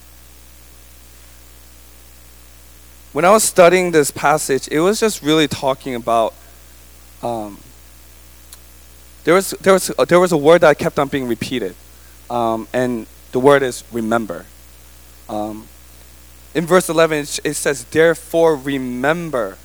When 3.13 3.25
I 3.25 3.31
was 3.31 3.45
studying 3.45 3.91
this 3.91 4.11
passage, 4.11 4.69
it 4.69 4.81
was 4.81 4.99
just 4.99 5.23
really 5.23 5.47
talking 5.47 5.95
about. 5.95 6.35
Um, 7.23 7.59
there 9.25 9.35
was 9.35 9.51
there 9.61 9.75
was 9.75 9.93
there 10.09 10.19
was 10.19 10.33
a 10.33 10.37
word 10.37 10.63
that 10.63 10.79
kept 10.79 10.99
on 10.99 11.09
being 11.09 11.29
repeated, 11.29 11.77
um, 12.31 12.67
and 12.73 13.07
the 13.33 13.39
word 13.39 13.63
is 13.63 13.85
remember. 13.93 14.47
Um, 15.29 15.69
in 16.55 16.67
verse 16.67 16.89
11, 16.89 17.19
it, 17.19 17.41
it 17.45 17.55
says, 17.55 17.85
"Therefore 17.85 18.57
remember 18.57 19.59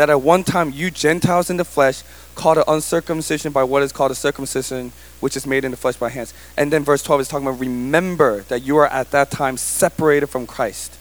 that 0.00 0.08
at 0.08 0.22
one 0.22 0.42
time 0.42 0.72
you 0.72 0.90
Gentiles 0.90 1.50
in 1.50 1.58
the 1.58 1.64
flesh 1.64 2.02
called 2.34 2.56
an 2.56 2.64
uncircumcision 2.66 3.52
by 3.52 3.62
what 3.62 3.82
is 3.82 3.92
called 3.92 4.10
a 4.10 4.14
circumcision, 4.14 4.92
which 5.20 5.36
is 5.36 5.46
made 5.46 5.62
in 5.62 5.72
the 5.72 5.76
flesh 5.76 5.96
by 5.96 6.08
hands. 6.08 6.32
And 6.56 6.72
then 6.72 6.84
verse 6.84 7.02
12 7.02 7.20
is 7.20 7.28
talking 7.28 7.46
about 7.46 7.60
remember 7.60 8.40
that 8.44 8.62
you 8.62 8.78
are 8.78 8.86
at 8.86 9.10
that 9.10 9.30
time 9.30 9.58
separated 9.58 10.28
from 10.28 10.46
Christ. 10.46 10.96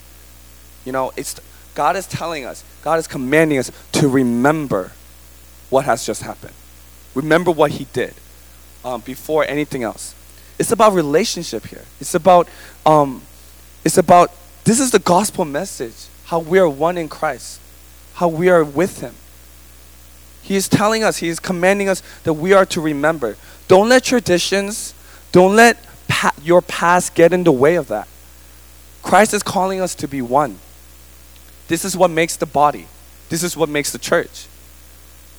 You 0.84 0.92
know, 0.92 1.14
it's 1.16 1.40
God 1.76 1.96
is 1.96 2.08
telling 2.08 2.44
us, 2.44 2.66
God 2.82 3.00
is 3.00 3.08
commanding 3.08 3.58
us 3.58 3.72
to 3.94 4.10
remember 4.10 4.92
what 5.70 5.86
has 5.86 6.06
just 6.06 6.24
happened. 6.24 6.54
Remember 7.16 7.52
what 7.52 7.72
He 7.72 7.86
did 7.94 8.14
um, 8.84 9.00
before 9.00 9.46
anything 9.46 9.82
else. 9.82 10.14
It's 10.60 10.74
about 10.74 10.92
relationship 10.92 11.68
here. 11.68 11.86
It's 12.02 12.16
about, 12.16 12.50
um, 12.86 13.22
it's 13.86 13.98
about. 13.98 14.36
This 14.66 14.82
is 14.82 14.92
the 14.92 15.00
gospel 15.00 15.46
message. 15.46 16.08
How 16.26 16.40
we 16.40 16.60
are 16.60 16.68
one 16.68 16.98
in 16.98 17.08
Christ 17.08 17.62
how 18.20 18.28
we 18.28 18.50
are 18.50 18.66
with 18.66 19.00
Him. 19.00 19.16
He 20.42 20.58
is 20.58 20.68
telling 20.68 21.06
us, 21.06 21.18
He 21.20 21.30
is 21.30 21.40
commanding 21.40 21.88
us 21.88 22.04
that 22.24 22.34
we 22.34 22.52
are 22.52 22.66
to 22.66 22.82
remember. 22.82 23.38
Don't 23.70 23.88
let 23.88 24.04
traditions, 24.04 24.94
don't 25.32 25.56
let 25.56 25.78
pa- 26.10 26.34
your 26.44 26.62
past 26.62 27.16
get 27.16 27.32
in 27.32 27.46
the 27.46 27.54
way 27.54 27.76
of 27.76 27.88
that. 27.88 28.10
Christ 29.02 29.34
is 29.34 29.42
calling 29.42 29.80
us 29.80 29.96
to 29.96 30.06
be 30.06 30.22
one. 30.22 30.60
This 31.70 31.86
is 31.86 31.96
what 31.96 32.12
makes 32.12 32.36
the 32.36 32.46
body, 32.46 32.88
this 33.30 33.42
is 33.42 33.56
what 33.56 33.70
makes 33.70 33.94
the 33.94 34.00
church. 34.00 34.48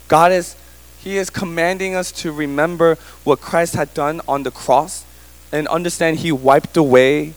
God 0.08 0.32
is, 0.32 0.56
He 1.00 1.18
is 1.18 1.28
commanding 1.28 1.94
us 1.94 2.10
to 2.22 2.32
remember 2.32 2.96
what 3.24 3.42
Christ 3.42 3.74
had 3.74 3.92
done 3.92 4.22
on 4.26 4.42
the 4.42 4.50
cross 4.50 5.04
and 5.52 5.68
understand 5.68 6.20
He 6.20 6.32
wiped 6.32 6.78
away 6.78 7.34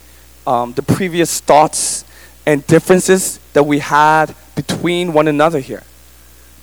um, 0.48 0.72
the 0.72 0.84
previous 0.84 1.42
thoughts 1.42 2.06
and 2.46 2.66
differences 2.66 3.42
that 3.52 3.64
we 3.64 3.80
had 3.80 4.34
between 4.56 5.14
one 5.14 5.28
another 5.28 5.60
here. 5.60 5.84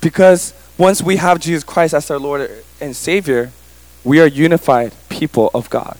Because 0.00 0.54
once 0.78 1.02
we 1.02 1.16
have 1.16 1.40
Jesus 1.40 1.64
Christ 1.64 1.94
as 1.94 2.10
our 2.10 2.18
Lord 2.18 2.50
and 2.80 2.96
Savior, 2.96 3.52
we 4.04 4.20
are 4.20 4.26
unified 4.26 4.94
people 5.08 5.50
of 5.52 5.68
God. 5.68 5.98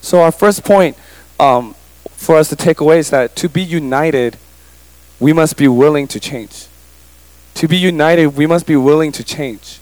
So, 0.00 0.20
our 0.20 0.32
first 0.32 0.64
point 0.64 0.96
um, 1.38 1.74
for 2.10 2.36
us 2.36 2.48
to 2.48 2.56
take 2.56 2.80
away 2.80 2.98
is 2.98 3.10
that 3.10 3.36
to 3.36 3.48
be 3.48 3.62
united, 3.62 4.36
we 5.20 5.32
must 5.32 5.56
be 5.56 5.68
willing 5.68 6.06
to 6.08 6.20
change. 6.20 6.66
To 7.54 7.68
be 7.68 7.76
united, 7.76 8.28
we 8.28 8.46
must 8.46 8.66
be 8.66 8.76
willing 8.76 9.12
to 9.12 9.24
change. 9.24 9.80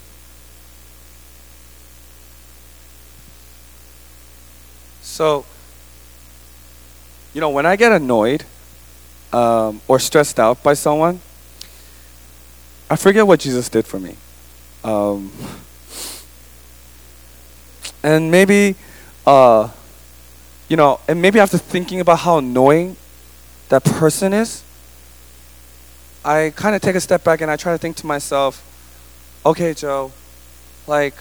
So, 5.01 5.45
you 7.35 7.41
know, 7.41 7.51
when 7.51 7.67
I 7.67 7.77
get 7.77 7.93
annoyed 7.93 8.45
um, 9.33 9.81
or 9.89 9.99
stressed 9.99 10.39
out 10.39 10.62
by 10.62 10.75
someone, 10.75 11.21
I 12.91 12.97
forget 12.97 13.27
what 13.27 13.41
Jesus 13.41 13.69
did 13.69 13.87
for 13.87 13.99
me. 13.99 14.17
Um, 14.85 15.33
and 18.03 18.31
maybe, 18.31 18.77
uh, 19.27 19.71
you 20.69 20.77
know, 20.77 21.01
and 21.09 21.23
maybe 21.23 21.39
after 21.39 21.59
thinking 21.59 22.01
about 22.01 22.19
how 22.19 22.39
annoying 22.39 22.97
that 23.69 23.85
person 23.85 24.33
is, 24.33 24.62
I 26.25 26.53
kind 26.55 26.77
of 26.77 26.83
take 26.83 26.95
a 26.95 27.01
step 27.01 27.25
back 27.25 27.41
and 27.41 27.51
I 27.51 27.57
try 27.57 27.73
to 27.73 27.79
think 27.79 27.97
to 27.97 28.07
myself, 28.07 28.62
okay, 29.45 29.75
Joe, 29.75 30.12
like, 30.87 31.15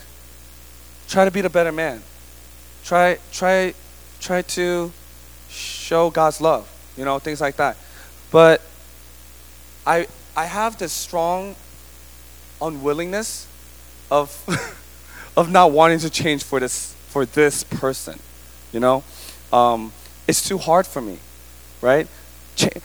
try 1.08 1.26
to 1.26 1.32
be 1.32 1.42
the 1.42 1.50
better 1.50 1.72
man. 1.72 2.02
Try, 2.84 3.18
try, 3.32 3.74
try 4.20 4.42
to 4.42 4.92
show 5.50 6.10
God's 6.10 6.42
love, 6.42 6.70
you 6.98 7.06
know, 7.06 7.20
things 7.20 7.42
like 7.42 7.56
that. 7.58 7.78
But 8.32 8.62
I 9.86 10.08
I 10.36 10.46
have 10.46 10.78
this 10.78 10.94
strong 10.94 11.56
unwillingness 12.62 13.48
of 14.10 14.30
of 15.38 15.52
not 15.52 15.72
wanting 15.72 16.00
to 16.00 16.10
change 16.10 16.44
for 16.44 16.60
this 16.60 16.96
for 17.10 17.26
this 17.26 17.64
person, 17.64 18.20
you 18.72 18.80
know. 18.80 19.04
Um, 19.52 19.92
it's 20.28 20.48
too 20.48 20.58
hard 20.58 20.88
for 20.88 21.02
me, 21.02 21.18
right? 21.82 22.08
Ch- 22.56 22.78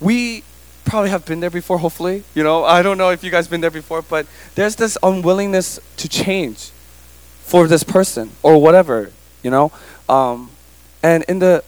we 0.00 0.42
probably 0.84 1.10
have 1.10 1.24
been 1.24 1.40
there 1.40 1.50
before. 1.50 1.78
Hopefully, 1.78 2.24
you 2.34 2.42
know. 2.42 2.64
I 2.64 2.82
don't 2.82 2.98
know 2.98 3.10
if 3.10 3.22
you 3.22 3.30
guys 3.30 3.46
been 3.46 3.60
there 3.60 3.70
before, 3.70 4.02
but 4.02 4.26
there's 4.56 4.76
this 4.76 4.98
unwillingness 5.02 5.78
to 5.98 6.08
change 6.08 6.70
for 7.44 7.68
this 7.68 7.84
person 7.84 8.32
or 8.42 8.60
whatever, 8.60 9.12
you 9.42 9.50
know. 9.50 9.70
Um, 10.08 10.50
and 11.02 11.22
in 11.28 11.38
the 11.38 11.62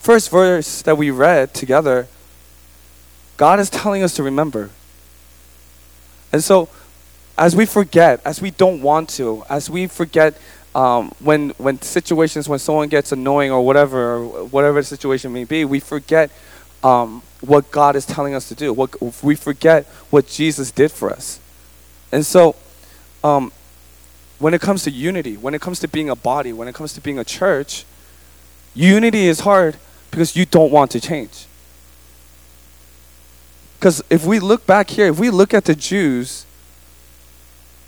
first 0.00 0.30
verse 0.30 0.82
that 0.82 0.98
we 0.98 1.10
read 1.10 1.54
together, 1.54 2.08
God 3.36 3.60
is 3.60 3.70
telling 3.70 4.02
us 4.02 4.14
to 4.14 4.22
remember. 4.22 4.70
And 6.32 6.42
so, 6.42 6.68
as 7.36 7.56
we 7.56 7.66
forget, 7.66 8.20
as 8.24 8.40
we 8.40 8.50
don't 8.50 8.82
want 8.82 9.08
to, 9.10 9.44
as 9.48 9.68
we 9.68 9.86
forget 9.86 10.38
um, 10.74 11.12
when 11.18 11.50
when 11.50 11.80
situations 11.82 12.48
when 12.48 12.58
someone 12.58 12.88
gets 12.88 13.12
annoying 13.12 13.50
or 13.50 13.64
whatever, 13.64 14.14
or 14.14 14.44
whatever 14.44 14.80
the 14.80 14.86
situation 14.86 15.32
may 15.32 15.44
be, 15.44 15.64
we 15.64 15.80
forget 15.80 16.30
um, 16.82 17.22
what 17.40 17.70
God 17.70 17.96
is 17.96 18.06
telling 18.06 18.34
us 18.34 18.48
to 18.48 18.54
do. 18.54 18.72
What 18.72 19.00
we 19.22 19.34
forget 19.34 19.86
what 20.10 20.26
Jesus 20.26 20.70
did 20.70 20.90
for 20.90 21.10
us. 21.10 21.40
And 22.10 22.24
so, 22.24 22.56
um, 23.22 23.52
when 24.38 24.54
it 24.54 24.60
comes 24.60 24.82
to 24.84 24.90
unity, 24.90 25.36
when 25.36 25.54
it 25.54 25.60
comes 25.60 25.78
to 25.80 25.88
being 25.88 26.10
a 26.10 26.16
body, 26.16 26.52
when 26.52 26.68
it 26.68 26.74
comes 26.74 26.92
to 26.94 27.00
being 27.00 27.18
a 27.18 27.24
church, 27.24 27.84
unity 28.74 29.26
is 29.26 29.40
hard 29.40 29.76
because 30.10 30.36
you 30.36 30.44
don't 30.46 30.72
want 30.72 30.90
to 30.92 31.00
change. 31.00 31.46
Because 33.82 34.00
if 34.10 34.24
we 34.24 34.38
look 34.38 34.64
back 34.64 34.90
here, 34.90 35.08
if 35.08 35.18
we 35.18 35.28
look 35.28 35.52
at 35.52 35.64
the 35.64 35.74
Jews, 35.74 36.46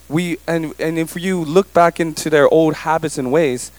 we 0.09 0.39
and 0.45 0.75
and 0.81 0.99
if 0.99 1.15
you 1.15 1.45
look 1.45 1.73
back 1.73 2.01
into 2.01 2.29
their 2.29 2.49
old 2.49 2.75
habits 2.75 3.17
and 3.17 3.31
ways, 3.31 3.71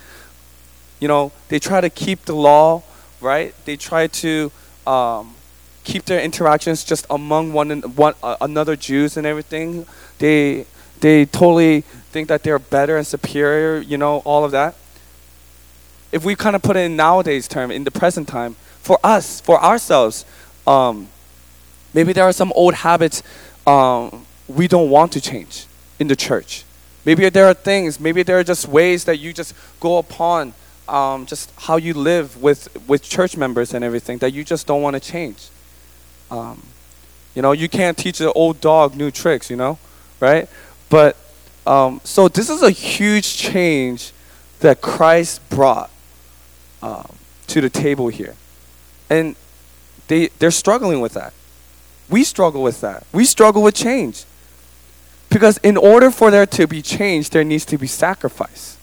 you 1.02 1.10
know, 1.10 1.34
they 1.50 1.60
try 1.60 1.82
to 1.82 1.90
keep 1.90 2.24
the 2.24 2.34
law, 2.34 2.84
right? 3.20 3.54
They 3.66 3.76
try 3.76 4.08
to 4.08 4.50
um, 4.88 5.36
keep 5.84 6.06
their 6.06 6.22
interactions 6.22 6.86
just 6.86 7.06
among 7.10 7.52
one, 7.52 7.82
one 7.82 8.14
uh, 8.24 8.38
another 8.40 8.78
Jews 8.78 9.18
and 9.18 9.28
everything. 9.28 9.86
They 10.20 10.68
they 11.02 11.26
totally 11.26 11.82
think 12.14 12.30
that 12.30 12.44
they're 12.44 12.60
better 12.60 12.96
and 12.96 13.06
superior, 13.06 13.82
you 13.82 13.98
know, 13.98 14.20
all 14.20 14.46
of 14.46 14.52
that. 14.52 14.76
If 16.14 16.24
we 16.24 16.38
kind 16.38 16.56
of 16.56 16.62
put 16.62 16.78
it 16.78 16.86
in 16.86 16.96
nowadays 16.96 17.50
term, 17.50 17.72
in 17.72 17.84
the 17.84 17.92
present 17.92 18.30
time, 18.30 18.56
for 18.80 19.00
us, 19.04 19.42
for 19.42 19.62
ourselves, 19.62 20.24
um, 20.66 21.10
maybe 21.96 22.14
there 22.14 22.26
are 22.26 22.34
some 22.34 22.52
old 22.56 22.76
habits 22.76 23.24
um, 23.66 24.26
we 24.48 24.68
don't 24.68 24.90
want 24.92 25.12
to 25.14 25.22
change 25.22 25.66
in 25.98 26.08
the 26.08 26.16
church. 26.16 26.64
Maybe 27.06 27.30
there 27.30 27.48
are 27.48 27.54
things, 27.54 28.00
maybe 28.00 28.22
there 28.22 28.38
are 28.38 28.44
just 28.44 28.68
ways 28.68 29.06
that 29.06 29.18
you 29.18 29.34
just 29.34 29.54
go 29.80 29.98
upon 29.98 30.54
um, 30.88 31.26
just 31.26 31.52
how 31.58 31.78
you 31.78 31.94
live 31.94 32.42
with, 32.42 32.68
with 32.88 33.02
church 33.02 33.38
members 33.38 33.74
and 33.74 33.84
everything 33.84 34.20
that 34.20 34.34
you 34.34 34.44
just 34.44 34.68
don't 34.68 34.82
want 34.82 34.96
to 34.96 35.00
change. 35.00 35.48
Um, 36.30 36.62
you 37.34 37.42
know, 37.42 37.54
you 37.54 37.70
can't 37.70 37.98
teach 37.98 38.22
an 38.22 38.32
old 38.36 38.62
dog 38.62 38.96
new 38.96 39.10
tricks, 39.10 39.50
you 39.50 39.56
know, 39.56 39.80
right? 40.20 40.48
But 40.90 41.18
um, 41.66 42.02
so 42.04 42.28
this 42.28 42.50
is 42.50 42.62
a 42.62 42.72
huge 42.72 43.36
change 43.36 44.12
that 44.60 44.82
Christ 44.82 45.48
brought 45.50 45.90
um, 46.82 47.16
to 47.48 47.62
the 47.62 47.70
table 47.70 48.08
here, 48.08 48.36
and 49.10 49.36
they 50.08 50.28
they're 50.40 50.52
struggling 50.52 51.02
with 51.02 51.14
that. 51.14 51.34
We 52.10 52.24
struggle 52.24 52.62
with 52.62 52.82
that. 52.82 53.06
We 53.12 53.26
struggle 53.26 53.64
with 53.64 53.76
change 53.76 54.26
because 55.30 55.58
in 55.58 55.76
order 55.76 56.12
for 56.12 56.32
there 56.32 56.46
to 56.46 56.68
be 56.68 56.82
change, 56.82 57.32
there 57.32 57.44
needs 57.44 57.66
to 57.66 57.78
be 57.78 57.88
sacrifice. 57.88 58.78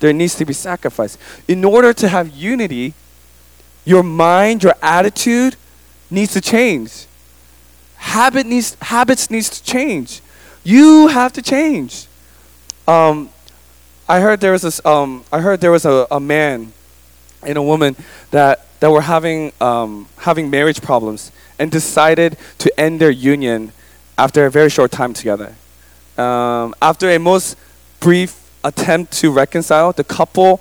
There 0.00 0.12
needs 0.12 0.34
to 0.36 0.44
be 0.44 0.52
sacrifice. 0.52 1.16
In 1.48 1.64
order 1.64 1.92
to 1.92 2.08
have 2.08 2.28
unity, 2.28 2.94
your 3.84 4.02
mind, 4.02 4.62
your 4.62 4.74
attitude 4.82 5.56
needs 6.10 6.32
to 6.34 6.40
change. 6.40 7.06
Habit 7.96 8.46
needs 8.46 8.76
habits 8.80 9.30
needs 9.30 9.48
to 9.50 9.64
change. 9.64 10.20
You 10.64 11.08
have 11.08 11.32
to 11.32 11.42
change. 11.42 12.06
Um, 12.86 13.30
I 14.08 14.20
heard 14.20 14.40
there 14.40 14.52
was 14.52 14.62
this. 14.62 14.84
Um, 14.84 15.24
I 15.32 15.40
heard 15.40 15.60
there 15.60 15.70
was 15.70 15.84
a, 15.84 16.06
a 16.10 16.20
man 16.20 16.72
and 17.42 17.56
a 17.56 17.62
woman 17.62 17.96
that 18.30 18.66
that 18.82 18.90
were 18.90 19.02
having 19.02 19.52
um, 19.60 20.08
having 20.18 20.50
marriage 20.50 20.82
problems 20.82 21.30
and 21.56 21.70
decided 21.70 22.36
to 22.58 22.68
end 22.80 23.00
their 23.00 23.12
union 23.12 23.70
after 24.18 24.44
a 24.44 24.50
very 24.50 24.68
short 24.68 24.90
time 24.90 25.12
together. 25.12 25.54
Um, 26.18 26.74
after 26.82 27.08
a 27.08 27.18
most 27.18 27.56
brief 28.00 28.50
attempt 28.64 29.12
to 29.20 29.30
reconcile, 29.30 29.92
the 29.92 30.02
couple 30.02 30.60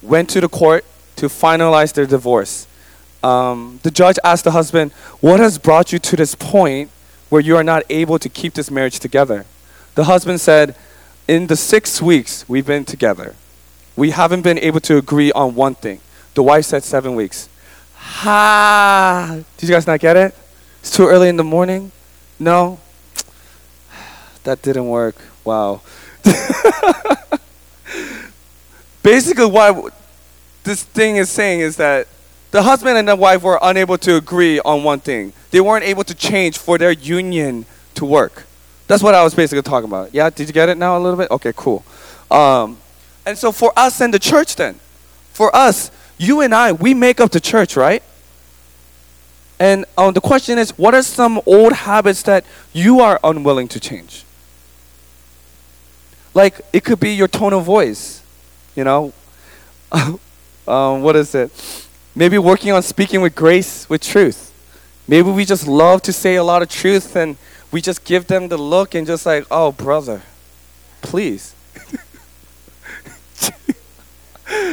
went 0.00 0.30
to 0.30 0.40
the 0.40 0.48
court 0.48 0.84
to 1.16 1.26
finalize 1.26 1.92
their 1.92 2.06
divorce. 2.06 2.68
Um, 3.20 3.80
the 3.82 3.90
judge 3.90 4.20
asked 4.22 4.44
the 4.44 4.52
husband, 4.52 4.92
"What 5.18 5.40
has 5.40 5.58
brought 5.58 5.92
you 5.92 5.98
to 5.98 6.14
this 6.14 6.36
point 6.36 6.88
where 7.30 7.40
you 7.40 7.56
are 7.56 7.64
not 7.64 7.82
able 7.90 8.20
to 8.20 8.28
keep 8.28 8.54
this 8.54 8.70
marriage 8.70 8.98
together. 9.00 9.44
The 9.94 10.04
husband 10.04 10.40
said, 10.40 10.76
In 11.26 11.46
the 11.46 11.56
six 11.56 12.02
weeks 12.02 12.48
we've 12.48 12.66
been 12.66 12.84
together, 12.84 13.34
we 13.96 14.10
haven't 14.10 14.42
been 14.42 14.58
able 14.58 14.80
to 14.80 14.96
agree 14.98 15.32
on 15.32 15.54
one 15.54 15.74
thing. 15.74 16.00
The 16.34 16.42
wife 16.42 16.64
said 16.64 16.84
seven 16.84 17.14
weeks. 17.14 17.48
Ha! 17.94 19.38
Did 19.56 19.68
you 19.68 19.74
guys 19.74 19.86
not 19.86 20.00
get 20.00 20.16
it? 20.16 20.34
It's 20.80 20.90
too 20.90 21.06
early 21.06 21.28
in 21.28 21.36
the 21.36 21.44
morning? 21.44 21.92
No? 22.38 22.80
That 24.44 24.62
didn't 24.62 24.88
work. 24.88 25.16
Wow. 25.44 25.82
Basically, 29.02 29.44
what 29.44 29.92
this 30.64 30.82
thing 30.82 31.16
is 31.16 31.30
saying 31.30 31.60
is 31.60 31.76
that 31.76 32.06
the 32.50 32.62
husband 32.62 32.98
and 32.98 33.08
the 33.08 33.16
wife 33.16 33.42
were 33.42 33.58
unable 33.62 33.96
to 33.98 34.16
agree 34.16 34.60
on 34.60 34.82
one 34.82 35.00
thing. 35.00 35.32
They 35.50 35.60
weren't 35.60 35.84
able 35.84 36.04
to 36.04 36.14
change 36.14 36.58
for 36.58 36.78
their 36.78 36.92
union 36.92 37.66
to 37.94 38.04
work. 38.04 38.46
That's 38.86 39.02
what 39.02 39.14
I 39.14 39.22
was 39.22 39.34
basically 39.34 39.62
talking 39.62 39.88
about. 39.88 40.12
Yeah, 40.12 40.30
did 40.30 40.48
you 40.48 40.52
get 40.52 40.68
it 40.68 40.76
now 40.76 40.98
a 40.98 41.00
little 41.00 41.16
bit? 41.16 41.30
Okay, 41.30 41.52
cool. 41.54 41.84
Um, 42.30 42.78
and 43.24 43.38
so 43.38 43.52
for 43.52 43.72
us 43.76 44.00
and 44.00 44.12
the 44.12 44.18
church, 44.18 44.56
then, 44.56 44.80
for 45.32 45.54
us, 45.54 45.90
you 46.20 46.42
and 46.42 46.54
I, 46.54 46.72
we 46.72 46.92
make 46.92 47.18
up 47.18 47.30
the 47.30 47.40
church, 47.40 47.76
right? 47.76 48.02
And 49.58 49.86
um, 49.96 50.12
the 50.12 50.20
question 50.20 50.58
is, 50.58 50.76
what 50.76 50.94
are 50.94 51.02
some 51.02 51.40
old 51.46 51.72
habits 51.72 52.22
that 52.24 52.44
you 52.74 53.00
are 53.00 53.18
unwilling 53.24 53.68
to 53.68 53.80
change? 53.80 54.24
Like, 56.34 56.60
it 56.74 56.84
could 56.84 57.00
be 57.00 57.14
your 57.14 57.26
tone 57.26 57.54
of 57.54 57.64
voice, 57.64 58.22
you 58.76 58.84
know? 58.84 59.14
um, 60.68 61.02
what 61.02 61.16
is 61.16 61.34
it? 61.34 61.86
Maybe 62.14 62.36
working 62.36 62.70
on 62.70 62.82
speaking 62.82 63.22
with 63.22 63.34
grace, 63.34 63.88
with 63.88 64.02
truth. 64.02 64.52
Maybe 65.08 65.30
we 65.30 65.46
just 65.46 65.66
love 65.66 66.02
to 66.02 66.12
say 66.12 66.36
a 66.36 66.44
lot 66.44 66.60
of 66.60 66.68
truth 66.68 67.16
and 67.16 67.38
we 67.72 67.80
just 67.80 68.04
give 68.04 68.26
them 68.26 68.48
the 68.48 68.58
look 68.58 68.94
and 68.94 69.06
just 69.06 69.24
like, 69.24 69.46
oh, 69.50 69.72
brother, 69.72 70.20
please. 71.00 71.54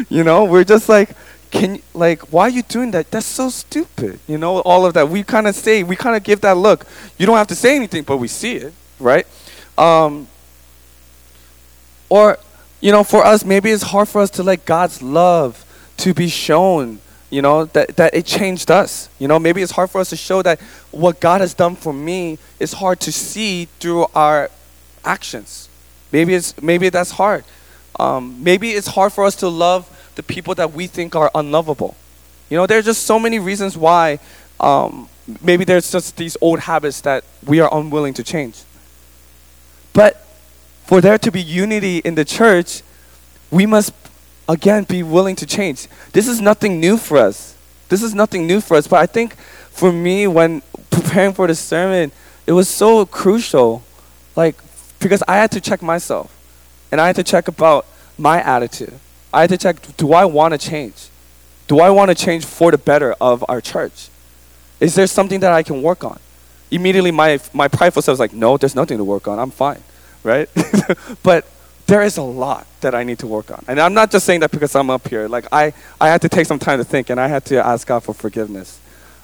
you 0.09 0.25
know, 0.25 0.43
we're 0.43 0.65
just 0.65 0.89
like, 0.89 1.11
can 1.57 1.81
like 1.93 2.21
why 2.31 2.43
are 2.43 2.49
you 2.49 2.61
doing 2.61 2.91
that? 2.91 3.09
That's 3.09 3.25
so 3.25 3.49
stupid. 3.49 4.19
You 4.27 4.37
know, 4.37 4.59
all 4.61 4.85
of 4.85 4.93
that. 4.93 5.09
We 5.09 5.23
kind 5.23 5.47
of 5.47 5.55
say, 5.55 5.83
we 5.83 5.95
kind 5.95 6.15
of 6.15 6.23
give 6.23 6.41
that 6.41 6.55
look. 6.57 6.85
You 7.17 7.25
don't 7.25 7.37
have 7.37 7.47
to 7.47 7.55
say 7.55 7.75
anything, 7.75 8.03
but 8.03 8.17
we 8.17 8.27
see 8.27 8.53
it, 8.57 8.73
right? 8.99 9.25
Um, 9.77 10.27
or, 12.09 12.37
you 12.79 12.91
know, 12.91 13.03
for 13.03 13.25
us, 13.25 13.43
maybe 13.43 13.71
it's 13.71 13.83
hard 13.83 14.07
for 14.07 14.21
us 14.21 14.29
to 14.31 14.43
let 14.43 14.65
God's 14.65 15.01
love 15.01 15.65
to 15.97 16.13
be 16.13 16.27
shown 16.29 16.99
you 17.29 17.41
know 17.41 17.65
that, 17.65 17.97
that 17.97 18.13
it 18.13 18.25
changed 18.25 18.71
us 18.71 19.09
you 19.19 19.27
know 19.27 19.37
maybe 19.37 19.61
it's 19.61 19.73
hard 19.73 19.89
for 19.89 19.99
us 19.99 20.11
to 20.11 20.15
show 20.15 20.41
that 20.41 20.61
what 20.91 21.19
god 21.19 21.41
has 21.41 21.53
done 21.53 21.75
for 21.75 21.91
me 21.91 22.37
is 22.57 22.71
hard 22.73 23.01
to 23.01 23.11
see 23.11 23.65
through 23.79 24.05
our 24.15 24.49
actions 25.03 25.67
maybe 26.13 26.33
it's 26.33 26.59
maybe 26.61 26.87
that's 26.87 27.11
hard 27.11 27.43
um, 27.99 28.41
maybe 28.41 28.69
it's 28.69 28.87
hard 28.87 29.11
for 29.11 29.25
us 29.25 29.35
to 29.35 29.49
love 29.49 29.89
the 30.17 30.23
people 30.23 30.53
that 30.53 30.73
we 30.73 30.87
think 30.87 31.15
are 31.15 31.31
unlovable 31.33 31.95
you 32.49 32.57
know 32.57 32.67
there's 32.67 32.85
just 32.85 33.03
so 33.03 33.17
many 33.17 33.39
reasons 33.39 33.77
why 33.77 34.19
um, 34.59 35.07
maybe 35.41 35.63
there's 35.63 35.91
just 35.91 36.17
these 36.17 36.35
old 36.41 36.59
habits 36.59 37.01
that 37.01 37.23
we 37.45 37.59
are 37.59 37.69
unwilling 37.71 38.13
to 38.13 38.23
change 38.23 38.63
but 39.93 40.25
for 40.85 40.99
there 41.01 41.17
to 41.17 41.31
be 41.31 41.41
unity 41.41 41.99
in 41.99 42.15
the 42.15 42.25
church 42.25 42.83
we 43.49 43.65
must 43.65 43.93
again, 44.47 44.83
be 44.83 45.03
willing 45.03 45.35
to 45.35 45.45
change. 45.45 45.87
This 46.13 46.27
is 46.27 46.39
nothing 46.39 46.79
new 46.79 46.97
for 46.97 47.17
us. 47.17 47.55
This 47.89 48.01
is 48.01 48.13
nothing 48.13 48.47
new 48.47 48.61
for 48.61 48.77
us. 48.77 48.87
But 48.87 48.97
I 48.97 49.05
think 49.05 49.35
for 49.35 49.91
me, 49.91 50.27
when 50.27 50.61
preparing 50.89 51.33
for 51.33 51.47
the 51.47 51.55
sermon, 51.55 52.11
it 52.45 52.53
was 52.53 52.69
so 52.69 53.05
crucial. 53.05 53.83
Like, 54.35 54.55
because 54.99 55.23
I 55.27 55.37
had 55.37 55.51
to 55.51 55.61
check 55.61 55.81
myself. 55.81 56.33
And 56.91 57.01
I 57.01 57.07
had 57.07 57.15
to 57.17 57.23
check 57.23 57.47
about 57.47 57.85
my 58.17 58.41
attitude. 58.41 58.93
I 59.33 59.41
had 59.41 59.49
to 59.49 59.57
check 59.57 59.97
do 59.97 60.13
I 60.13 60.25
want 60.25 60.53
to 60.53 60.57
change? 60.57 61.09
Do 61.67 61.79
I 61.79 61.89
want 61.89 62.09
to 62.09 62.15
change 62.15 62.45
for 62.45 62.71
the 62.71 62.77
better 62.77 63.13
of 63.19 63.43
our 63.49 63.59
church? 63.59 64.09
Is 64.79 64.95
there 64.95 65.07
something 65.07 65.39
that 65.41 65.51
I 65.51 65.63
can 65.63 65.81
work 65.81 66.03
on? 66.03 66.19
Immediately, 66.71 67.11
my, 67.11 67.39
my 67.53 67.67
prideful 67.67 68.01
self 68.01 68.13
was 68.13 68.19
like, 68.19 68.33
no, 68.33 68.57
there's 68.57 68.75
nothing 68.75 68.97
to 68.97 69.03
work 69.03 69.27
on. 69.27 69.39
I'm 69.39 69.51
fine. 69.51 69.81
Right? 70.23 70.49
but 71.23 71.45
there 71.87 72.01
is 72.03 72.17
a 72.17 72.21
lot 72.21 72.67
that 72.81 72.93
I 72.93 73.03
need 73.03 73.19
to 73.19 73.27
work 73.27 73.49
on. 73.51 73.63
And 73.67 73.79
I'm 73.79 73.93
not 73.93 74.11
just 74.11 74.25
saying 74.25 74.41
that 74.41 74.51
because 74.51 74.75
I'm 74.75 74.89
up 74.89 75.07
here. 75.07 75.27
Like 75.27 75.45
I, 75.51 75.73
I 75.99 76.09
had 76.09 76.21
to 76.21 76.29
take 76.29 76.45
some 76.45 76.59
time 76.59 76.79
to 76.79 76.85
think 76.85 77.09
and 77.09 77.19
I 77.19 77.27
had 77.27 77.45
to 77.45 77.65
ask 77.65 77.87
God 77.87 78.03
for 78.03 78.13
forgiveness. 78.13 78.79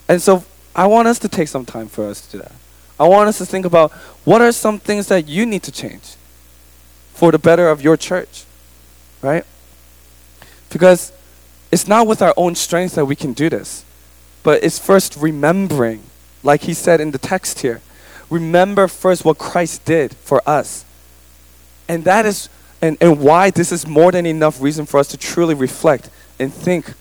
And 0.08 0.22
so 0.22 0.44
I 0.76 0.88
want 0.88 1.08
us 1.08 1.20
to 1.20 1.30
take 1.30 1.48
some 1.48 1.66
time 1.66 1.88
for 1.88 2.08
us 2.08 2.26
to 2.26 2.38
do 2.38 2.44
that. 2.44 2.54
I 3.00 3.08
want 3.08 3.28
us 3.28 3.38
to 3.40 3.46
think 3.46 3.66
about 3.66 3.92
what 4.24 4.42
are 4.42 4.52
some 4.52 4.80
things 4.80 5.08
that 5.08 5.28
you 5.28 5.46
need 5.46 5.64
to 5.64 5.72
change 5.72 6.16
for 7.14 7.32
the 7.32 7.40
better 7.40 7.70
of 7.70 7.82
your 7.82 7.98
church. 7.98 8.46
Right? 9.22 9.46
Because 10.74 11.14
it's 11.72 11.88
not 11.88 12.08
with 12.08 12.22
our 12.22 12.34
own 12.36 12.56
strength 12.56 12.96
that 12.96 13.06
we 13.06 13.16
can 13.16 13.32
do 13.32 13.50
this. 13.50 13.86
But 14.44 14.64
it's 14.64 14.78
first 14.78 15.16
remembering, 15.16 16.04
like 16.44 16.64
he 16.64 16.74
said 16.74 17.00
in 17.00 17.12
the 17.12 17.18
text 17.18 17.60
here. 17.62 17.80
Remember 18.30 18.90
first 18.90 19.24
what 19.24 19.38
Christ 19.38 19.86
did 19.86 20.14
for 20.16 20.42
us 20.46 20.84
and 21.88 22.04
that 22.06 22.26
is 22.26 22.50
and, 22.82 22.98
and 23.00 23.20
why 23.20 23.50
this 23.50 23.72
is 23.72 23.88
more 23.88 24.12
than 24.12 24.26
enough 24.26 24.62
reason 24.62 24.86
for 24.86 25.00
us 25.00 25.08
to 25.10 25.18
truly 25.18 25.56
reflect 25.56 26.10
and 26.38 26.54
think 26.54 26.94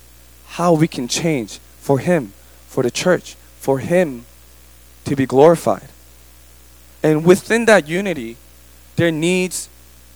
how 0.46 0.72
we 0.74 0.86
can 0.86 1.08
change 1.08 1.58
for 1.80 1.98
him, 1.98 2.32
for 2.68 2.82
the 2.82 2.90
church, 2.90 3.34
for 3.58 3.80
him 3.80 4.24
to 5.04 5.16
be 5.16 5.26
glorified. 5.26 5.88
And 7.02 7.24
within 7.24 7.64
that 7.64 7.88
unity, 7.88 8.36
there 8.94 9.10
needs 9.10 9.68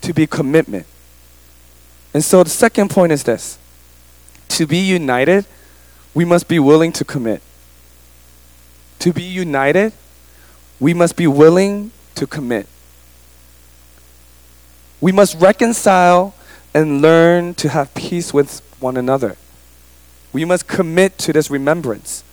to 0.02 0.12
be 0.12 0.26
commitment. 0.26 0.86
And 2.16 2.24
so 2.24 2.42
the 2.42 2.48
second 2.48 2.88
point 2.88 3.12
is 3.12 3.24
this 3.24 3.58
to 4.48 4.66
be 4.66 4.78
united, 4.78 5.44
we 6.14 6.24
must 6.24 6.48
be 6.48 6.58
willing 6.58 6.90
to 6.92 7.04
commit. 7.04 7.42
To 9.00 9.12
be 9.12 9.22
united, 9.22 9.92
we 10.80 10.94
must 10.94 11.14
be 11.14 11.26
willing 11.26 11.90
to 12.14 12.26
commit. 12.26 12.68
We 14.98 15.12
must 15.12 15.38
reconcile 15.38 16.34
and 16.72 17.02
learn 17.02 17.52
to 17.56 17.68
have 17.68 17.92
peace 17.92 18.32
with 18.32 18.62
one 18.80 18.96
another. 18.96 19.36
We 20.32 20.46
must 20.46 20.66
commit 20.66 21.18
to 21.18 21.34
this 21.34 21.50
remembrance. 21.50 22.24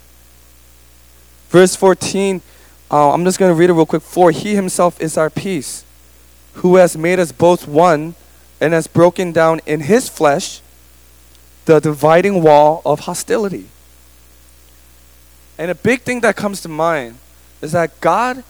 Verse 1.50 1.76
14, 1.76 2.41
uh, 2.89 3.12
I'm 3.12 3.26
just 3.26 3.38
going 3.38 3.52
to 3.52 3.54
read 3.54 3.69
it 3.69 3.74
real 3.74 3.86
quick. 3.86 4.02
For 4.02 4.32
he 4.32 4.56
himself 4.56 5.02
is 5.02 5.17
our 5.17 5.30
peace, 5.30 5.84
who 6.54 6.78
has 6.78 6.96
made 6.98 7.19
us 7.19 7.34
both 7.34 7.67
one 7.67 8.15
and 8.63 8.71
has 8.71 8.88
broken 8.88 9.34
down 9.34 9.60
in 9.65 9.82
his 9.82 10.08
flesh 10.08 10.62
the 11.65 11.82
dividing 11.82 12.41
wall 12.41 12.82
of 12.86 13.02
hostility. 13.02 13.67
And 15.58 15.69
a 15.69 15.76
big 15.76 16.02
thing 16.04 16.21
that 16.21 16.38
comes 16.38 16.62
to 16.62 16.69
mind 16.69 17.17
is 17.62 17.73
that 17.73 17.99
God 17.99 18.41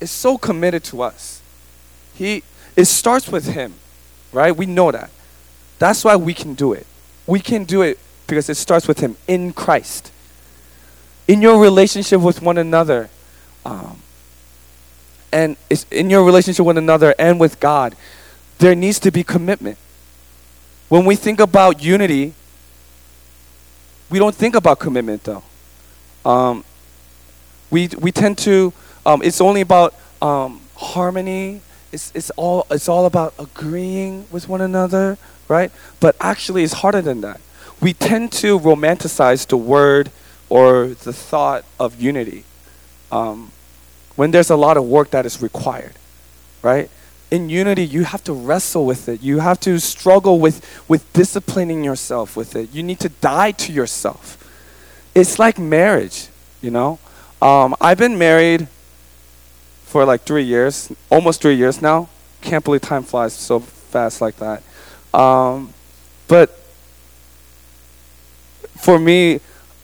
is 0.00 0.10
so 0.10 0.36
committed 0.36 0.82
to 0.84 1.02
us. 1.02 1.40
He 2.12 2.42
it 2.74 2.86
starts 2.86 3.28
with 3.28 3.46
him, 3.46 3.74
right? 4.32 4.54
We 4.54 4.66
know 4.66 4.90
that. 4.90 5.10
That's 5.78 6.04
why 6.04 6.16
we 6.16 6.34
can 6.34 6.54
do 6.54 6.72
it. 6.72 6.86
We 7.28 7.38
can 7.38 7.62
do 7.62 7.82
it 7.82 8.00
because 8.26 8.48
it 8.48 8.56
starts 8.56 8.88
with 8.88 8.98
him 8.98 9.16
in 9.28 9.52
Christ. 9.52 10.10
In 11.28 11.40
your 11.40 11.60
relationship 11.60 12.20
with 12.20 12.42
one 12.42 12.58
another, 12.58 13.10
um, 13.64 13.98
and 15.32 15.56
it's 15.70 15.86
in 15.88 16.10
your 16.10 16.24
relationship 16.24 16.66
with 16.66 16.78
another 16.78 17.14
and 17.16 17.38
with 17.38 17.60
God, 17.60 17.94
there 18.62 18.76
needs 18.76 19.00
to 19.00 19.10
be 19.10 19.24
commitment. 19.24 19.76
When 20.88 21.04
we 21.04 21.16
think 21.16 21.40
about 21.40 21.82
unity, 21.82 22.32
we 24.08 24.20
don't 24.20 24.34
think 24.34 24.54
about 24.54 24.78
commitment 24.78 25.24
though. 25.24 25.42
Um, 26.24 26.64
we 27.70 27.88
we 27.98 28.12
tend 28.12 28.38
to. 28.38 28.72
Um, 29.04 29.20
it's 29.22 29.40
only 29.40 29.62
about 29.62 29.94
um, 30.22 30.60
harmony. 30.76 31.60
It's 31.90 32.12
it's 32.14 32.30
all 32.36 32.66
it's 32.70 32.88
all 32.88 33.06
about 33.06 33.34
agreeing 33.36 34.26
with 34.30 34.48
one 34.48 34.60
another, 34.60 35.18
right? 35.48 35.72
But 35.98 36.14
actually, 36.20 36.62
it's 36.62 36.74
harder 36.74 37.02
than 37.02 37.20
that. 37.22 37.40
We 37.80 37.92
tend 37.94 38.30
to 38.44 38.60
romanticize 38.60 39.44
the 39.44 39.56
word 39.56 40.12
or 40.48 40.94
the 41.02 41.12
thought 41.12 41.64
of 41.80 42.00
unity 42.00 42.44
um, 43.10 43.50
when 44.14 44.30
there's 44.30 44.50
a 44.50 44.56
lot 44.56 44.76
of 44.76 44.84
work 44.84 45.10
that 45.10 45.26
is 45.26 45.42
required, 45.42 45.94
right? 46.62 46.88
In 47.32 47.48
unity, 47.48 47.86
you 47.86 48.04
have 48.04 48.22
to 48.24 48.34
wrestle 48.34 48.84
with 48.84 49.08
it. 49.08 49.22
You 49.22 49.38
have 49.38 49.58
to 49.60 49.78
struggle 49.78 50.38
with, 50.38 50.60
with 50.86 51.10
disciplining 51.14 51.82
yourself 51.82 52.36
with 52.36 52.54
it. 52.54 52.74
You 52.74 52.82
need 52.82 53.00
to 53.00 53.08
die 53.08 53.52
to 53.52 53.72
yourself. 53.72 54.36
It's 55.14 55.38
like 55.38 55.58
marriage, 55.58 56.28
you 56.60 56.70
know? 56.70 56.98
Um, 57.40 57.74
I've 57.80 57.96
been 57.96 58.18
married 58.18 58.68
for 59.84 60.04
like 60.04 60.24
three 60.24 60.42
years, 60.42 60.92
almost 61.08 61.40
three 61.40 61.54
years 61.54 61.80
now. 61.80 62.10
Can't 62.42 62.62
believe 62.62 62.82
time 62.82 63.02
flies 63.02 63.32
so 63.32 63.60
fast 63.60 64.20
like 64.20 64.36
that. 64.36 64.62
Um, 65.18 65.72
but 66.28 66.50
for 68.76 68.98
me, 68.98 69.36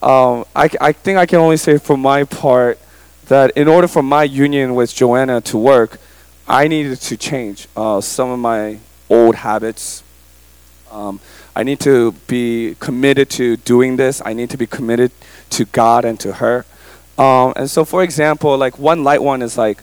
um, 0.02 0.44
I, 0.54 0.68
I 0.82 0.92
think 0.92 1.16
I 1.16 1.24
can 1.24 1.38
only 1.38 1.56
say 1.56 1.78
for 1.78 1.96
my 1.96 2.24
part 2.24 2.78
that 3.28 3.52
in 3.56 3.68
order 3.68 3.88
for 3.88 4.02
my 4.02 4.24
union 4.24 4.74
with 4.74 4.94
Joanna 4.94 5.40
to 5.40 5.56
work, 5.56 5.98
I 6.48 6.66
needed 6.66 6.98
to 6.98 7.16
change 7.18 7.68
uh, 7.76 8.00
some 8.00 8.30
of 8.30 8.38
my 8.38 8.78
old 9.11 9.34
habits. 9.34 10.02
Um, 10.90 11.20
I 11.54 11.62
need 11.62 11.78
to 11.80 12.12
be 12.26 12.74
committed 12.80 13.28
to 13.30 13.58
doing 13.58 13.96
this. 13.96 14.22
I 14.24 14.32
need 14.32 14.48
to 14.50 14.56
be 14.56 14.66
committed 14.66 15.12
to 15.50 15.66
God 15.66 16.06
and 16.06 16.18
to 16.20 16.32
her. 16.32 16.64
Um, 17.18 17.52
and 17.54 17.68
so, 17.68 17.84
for 17.84 18.02
example, 18.02 18.56
like 18.56 18.78
one 18.78 19.04
light 19.04 19.22
one 19.22 19.42
is 19.42 19.58
like 19.58 19.82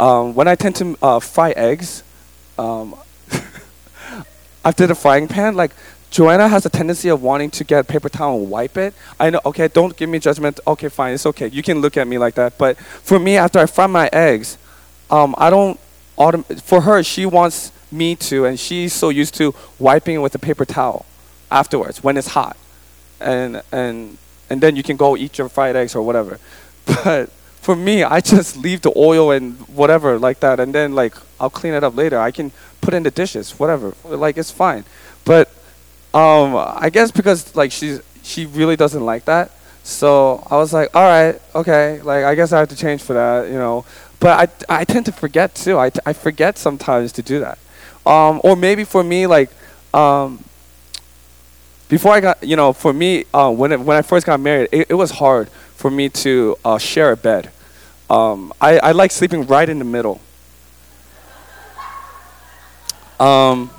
um, 0.00 0.34
when 0.34 0.48
I 0.48 0.54
tend 0.54 0.76
to 0.76 0.96
uh, 1.02 1.20
fry 1.20 1.50
eggs 1.50 2.02
um, 2.58 2.94
after 4.64 4.86
the 4.86 4.94
frying 4.94 5.28
pan, 5.28 5.54
like 5.54 5.72
Joanna 6.10 6.48
has 6.48 6.64
a 6.64 6.70
tendency 6.70 7.10
of 7.10 7.22
wanting 7.22 7.50
to 7.50 7.64
get 7.64 7.88
paper 7.88 8.08
towel 8.08 8.40
and 8.40 8.48
wipe 8.48 8.78
it. 8.78 8.94
I 9.20 9.28
know, 9.28 9.40
okay, 9.44 9.68
don't 9.68 9.94
give 9.94 10.08
me 10.08 10.18
judgment. 10.18 10.60
Okay, 10.66 10.88
fine, 10.88 11.12
it's 11.12 11.26
okay. 11.26 11.48
You 11.48 11.62
can 11.62 11.82
look 11.82 11.98
at 11.98 12.08
me 12.08 12.16
like 12.16 12.36
that. 12.36 12.56
But 12.56 12.78
for 12.78 13.18
me, 13.18 13.36
after 13.36 13.58
I 13.58 13.66
fry 13.66 13.86
my 13.86 14.08
eggs, 14.14 14.56
um, 15.10 15.34
I 15.36 15.50
don't 15.50 15.78
autom- 16.16 16.60
for 16.62 16.82
her, 16.82 17.02
she 17.02 17.26
wants 17.26 17.72
me 17.90 18.16
to, 18.16 18.44
and 18.44 18.58
she's 18.58 18.92
so 18.92 19.08
used 19.08 19.34
to 19.36 19.54
wiping 19.78 20.20
with 20.20 20.34
a 20.34 20.38
paper 20.38 20.64
towel 20.64 21.06
afterwards 21.50 22.02
when 22.02 22.16
it's 22.16 22.28
hot, 22.28 22.56
and 23.20 23.62
and 23.72 24.18
and 24.50 24.60
then 24.60 24.76
you 24.76 24.82
can 24.82 24.96
go 24.96 25.16
eat 25.16 25.38
your 25.38 25.48
fried 25.48 25.76
eggs 25.76 25.94
or 25.94 26.02
whatever. 26.02 26.38
But 27.04 27.30
for 27.60 27.74
me, 27.74 28.04
I 28.04 28.20
just 28.20 28.56
leave 28.56 28.82
the 28.82 28.92
oil 28.96 29.32
and 29.32 29.58
whatever 29.68 30.18
like 30.18 30.38
that, 30.40 30.60
and 30.60 30.72
then 30.72 30.94
like 30.94 31.14
I'll 31.40 31.50
clean 31.50 31.74
it 31.74 31.82
up 31.82 31.96
later. 31.96 32.18
I 32.18 32.30
can 32.30 32.52
put 32.80 32.94
in 32.94 33.02
the 33.02 33.10
dishes, 33.10 33.58
whatever. 33.58 33.94
Like 34.04 34.36
it's 34.36 34.50
fine. 34.50 34.84
But 35.24 35.48
um, 36.14 36.54
I 36.56 36.90
guess 36.90 37.10
because 37.10 37.54
like 37.56 37.72
she's 37.72 38.00
she 38.22 38.46
really 38.46 38.76
doesn't 38.76 39.04
like 39.04 39.24
that. 39.24 39.50
So 39.82 40.44
I 40.50 40.56
was 40.56 40.72
like, 40.72 40.94
all 40.96 41.02
right, 41.02 41.40
okay, 41.54 42.00
like 42.02 42.24
I 42.24 42.34
guess 42.34 42.52
I 42.52 42.58
have 42.58 42.68
to 42.70 42.76
change 42.76 43.02
for 43.02 43.14
that, 43.14 43.48
you 43.48 43.58
know. 43.58 43.84
But 44.18 44.50
I, 44.68 44.80
I 44.80 44.84
tend 44.84 45.06
to 45.06 45.12
forget 45.12 45.54
too. 45.54 45.78
I, 45.78 45.90
I 46.04 46.12
forget 46.12 46.58
sometimes 46.58 47.12
to 47.12 47.22
do 47.22 47.40
that. 47.40 47.58
Um, 48.06 48.40
or 48.44 48.56
maybe 48.56 48.84
for 48.84 49.02
me, 49.02 49.26
like, 49.26 49.50
um, 49.92 50.42
before 51.88 52.12
I 52.12 52.20
got, 52.20 52.42
you 52.42 52.56
know, 52.56 52.72
for 52.72 52.92
me, 52.92 53.24
uh, 53.32 53.50
when, 53.50 53.72
it, 53.72 53.80
when 53.80 53.96
I 53.96 54.02
first 54.02 54.26
got 54.26 54.40
married, 54.40 54.68
it, 54.72 54.90
it 54.90 54.94
was 54.94 55.12
hard 55.12 55.48
for 55.74 55.90
me 55.90 56.08
to 56.08 56.56
uh, 56.64 56.78
share 56.78 57.12
a 57.12 57.16
bed. 57.16 57.50
Um, 58.08 58.52
I, 58.60 58.78
I 58.78 58.92
like 58.92 59.10
sleeping 59.10 59.46
right 59.46 59.68
in 59.68 59.78
the 59.78 59.84
middle. 59.84 60.20
Um, 63.18 63.70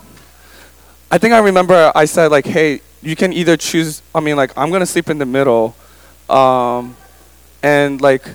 I 1.10 1.18
think 1.18 1.34
I 1.34 1.40
remember 1.40 1.92
I 1.96 2.06
said, 2.06 2.32
like, 2.32 2.46
hey, 2.46 2.82
you 3.02 3.16
can 3.16 3.32
either 3.32 3.56
choose, 3.56 4.02
I 4.14 4.20
mean, 4.20 4.36
like, 4.36 4.52
I'm 4.58 4.70
going 4.70 4.82
to 4.82 4.86
sleep 4.86 5.10
in 5.10 5.18
the 5.18 5.26
middle. 5.26 5.76
Um, 6.30 6.98
and, 7.64 8.02
like, 8.02 8.28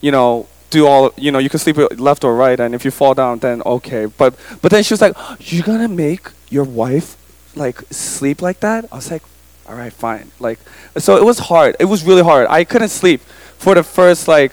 you 0.00 0.12
know, 0.12 0.46
do 0.74 0.86
all 0.86 1.12
you 1.16 1.30
know 1.30 1.38
you 1.38 1.48
can 1.48 1.60
sleep 1.60 1.76
left 2.08 2.24
or 2.24 2.34
right 2.34 2.58
and 2.58 2.74
if 2.74 2.84
you 2.84 2.90
fall 2.90 3.14
down 3.14 3.38
then 3.38 3.62
okay. 3.62 4.06
But 4.06 4.34
but 4.60 4.70
then 4.72 4.82
she 4.82 4.92
was 4.92 5.00
like 5.00 5.14
you're 5.38 5.68
gonna 5.72 5.88
make 6.06 6.24
your 6.50 6.64
wife 6.64 7.16
like 7.54 7.78
sleep 7.90 8.42
like 8.42 8.58
that? 8.60 8.80
I 8.90 8.96
was 8.96 9.10
like 9.10 9.22
all 9.68 9.76
right 9.76 9.92
fine. 9.92 10.32
Like 10.40 10.58
so 10.98 11.16
it 11.16 11.24
was 11.24 11.38
hard. 11.50 11.76
It 11.78 11.86
was 11.86 12.04
really 12.04 12.22
hard. 12.22 12.46
I 12.50 12.64
couldn't 12.64 12.90
sleep 12.90 13.20
for 13.64 13.74
the 13.74 13.82
first 13.82 14.28
like 14.28 14.52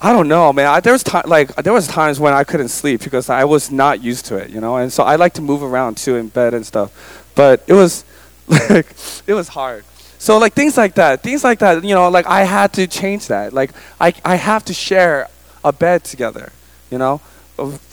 i 0.00 0.12
don't 0.12 0.28
know 0.28 0.52
man. 0.52 0.66
I, 0.66 0.78
there 0.80 0.92
was 0.92 1.02
time 1.02 1.24
like 1.26 1.54
there 1.56 1.72
was 1.72 1.88
times 1.88 2.20
when 2.20 2.32
i 2.32 2.44
couldn't 2.44 2.68
sleep 2.68 3.02
because 3.02 3.28
i 3.28 3.44
was 3.44 3.68
not 3.82 4.00
used 4.00 4.24
to 4.26 4.36
it 4.36 4.48
you 4.50 4.60
know? 4.60 4.76
And 4.76 4.92
so 4.92 5.02
i 5.02 5.16
like 5.16 5.34
to 5.34 5.42
move 5.42 5.62
around 5.62 5.96
too 5.96 6.14
in 6.16 6.28
bed 6.28 6.54
and 6.54 6.64
stuff. 6.64 6.88
But 7.34 7.64
it 7.66 7.74
was 7.74 8.04
like 8.70 8.88
it 9.26 9.34
was 9.34 9.48
hard 9.48 9.84
so 10.18 10.38
like 10.38 10.52
things 10.52 10.76
like 10.76 10.94
that, 10.94 11.22
things 11.22 11.44
like 11.44 11.60
that, 11.60 11.84
you 11.84 11.94
know, 11.94 12.08
like 12.10 12.26
I 12.26 12.42
had 12.42 12.72
to 12.74 12.86
change 12.86 13.28
that. 13.28 13.52
Like 13.52 13.70
I 14.00 14.12
I 14.24 14.34
have 14.34 14.64
to 14.66 14.74
share 14.74 15.28
a 15.64 15.72
bed 15.72 16.04
together, 16.04 16.52
you 16.90 16.98
know, 16.98 17.18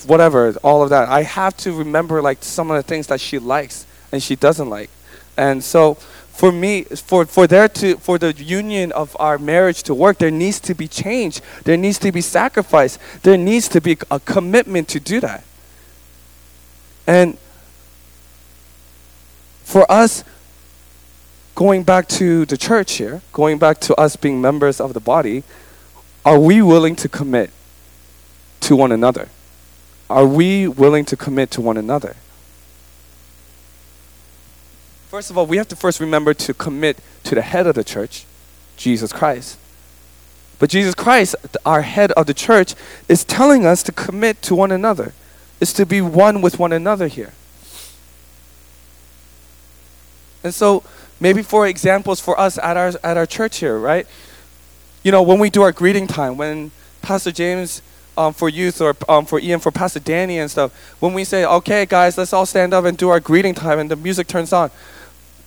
whatever, 0.06 0.54
all 0.64 0.84
of 0.84 0.90
that. 0.90 1.08
I 1.08 1.24
have 1.24 1.56
to 1.58 1.72
remember 1.72 2.22
like 2.22 2.44
some 2.44 2.72
of 2.72 2.78
the 2.78 2.84
things 2.84 3.08
that 3.08 3.22
she 3.22 3.40
likes 3.40 3.86
and 4.12 4.22
she 4.22 4.36
doesn't 4.36 4.70
like. 4.70 4.90
And 5.38 5.64
so 5.64 5.98
for 6.36 6.52
me 6.52 6.84
for 6.84 7.26
for 7.26 7.48
there 7.48 7.70
to 7.70 7.96
for 7.98 8.18
the 8.18 8.34
union 8.34 8.92
of 8.92 9.16
our 9.20 9.38
marriage 9.38 9.84
to 9.84 9.94
work 9.94 10.18
there 10.18 10.30
needs 10.30 10.60
to 10.60 10.76
be 10.76 10.86
change 10.86 11.40
there 11.64 11.78
needs 11.78 11.98
to 11.98 12.12
be 12.12 12.20
sacrifice 12.20 13.00
there 13.24 13.38
needs 13.38 13.70
to 13.70 13.80
be 13.80 13.98
a 14.12 14.20
commitment 14.20 14.90
to 14.90 15.00
do 15.00 15.22
that 15.22 15.46
and 17.08 17.38
for 19.64 19.90
us 19.90 20.26
going 21.56 21.84
back 21.84 22.08
to 22.10 22.46
the 22.46 22.58
church 22.58 22.94
here, 22.94 23.22
going 23.32 23.58
back 23.58 23.80
to 23.80 23.96
us 23.96 24.16
being 24.16 24.42
members 24.42 24.80
of 24.80 24.94
the 24.94 25.00
body, 25.00 25.44
are 26.26 26.40
we 26.40 26.62
willing 26.62 26.96
to 26.98 27.10
commit 27.10 27.50
to 28.62 28.76
one 28.76 28.92
another? 28.92 29.30
Are 30.10 30.28
we 30.28 30.68
willing 30.68 31.06
to 31.06 31.18
commit 31.18 31.50
to 31.52 31.62
one 31.62 31.78
another? 31.78 32.16
First 35.08 35.32
of 35.32 35.38
all, 35.38 35.46
we 35.46 35.58
have 35.58 35.70
to 35.70 35.76
first 35.76 36.00
remember 36.00 36.34
to 36.34 36.54
commit 36.54 36.98
to 37.24 37.36
the 37.36 37.42
head 37.42 37.68
of 37.68 37.76
the 37.76 37.84
church, 37.84 38.26
Jesus 38.76 39.14
Christ. 39.14 39.58
But 40.60 40.70
Jesus 40.70 40.94
Christ, 40.94 41.36
our 41.66 41.82
head 41.82 42.12
of 42.14 42.26
the 42.26 42.34
church, 42.34 42.76
is 43.08 43.24
telling 43.24 43.66
us 43.66 43.82
to 43.84 43.92
commit 43.92 44.42
to 44.44 44.56
one 44.56 44.72
another, 44.72 45.14
is 45.62 45.72
to 45.74 45.86
be 45.86 46.02
one 46.02 46.42
with 46.42 46.60
one 46.60 46.74
another 46.74 47.08
here. 47.08 47.34
And 50.44 50.54
so 50.54 50.84
Maybe 51.20 51.42
for 51.42 51.68
examples 51.68 52.20
for 52.20 52.40
us 52.40 52.58
at 52.58 52.76
our 52.78 52.94
at 53.04 53.18
our 53.18 53.26
church 53.26 53.58
here, 53.60 53.78
right? 53.78 54.06
You 55.04 55.12
know, 55.12 55.22
when 55.22 55.40
we 55.40 55.50
do 55.50 55.62
our 55.62 55.72
greeting 55.72 56.08
time, 56.08 56.36
when 56.38 56.72
Pastor 57.02 57.32
James 57.32 57.82
um, 58.18 58.34
for 58.34 58.50
youth 58.50 58.82
or 58.82 58.96
um, 59.08 59.26
for 59.26 59.40
Ian 59.40 59.60
for 59.60 59.72
Pastor 59.72 60.00
Danny 60.00 60.40
and 60.40 60.50
stuff, 60.52 60.74
when 61.00 61.14
we 61.14 61.24
say, 61.24 61.46
"Okay, 61.46 61.86
guys, 61.86 62.18
let's 62.18 62.34
all 62.34 62.46
stand 62.46 62.74
up 62.74 62.86
and 62.86 62.98
do 62.98 63.10
our 63.10 63.20
greeting 63.20 63.54
time," 63.54 63.80
and 63.80 63.90
the 63.90 63.96
music 63.96 64.28
turns 64.28 64.52
on, 64.52 64.72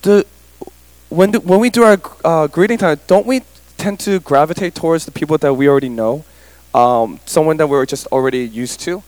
the 0.01 0.25
when 1.09 1.31
do, 1.31 1.39
when 1.39 1.59
we 1.59 1.69
do 1.69 1.83
our 1.83 1.99
uh, 2.23 2.47
greeting 2.47 2.77
time, 2.77 2.99
don't 3.07 3.25
we 3.25 3.41
tend 3.77 3.99
to 4.01 4.19
gravitate 4.19 4.75
towards 4.75 5.05
the 5.05 5.11
people 5.11 5.37
that 5.37 5.53
we 5.53 5.67
already 5.67 5.89
know, 5.89 6.23
um, 6.73 7.19
someone 7.25 7.57
that 7.57 7.67
we're 7.67 7.85
just 7.85 8.07
already 8.07 8.39
used 8.39 8.79
to, 8.81 9.03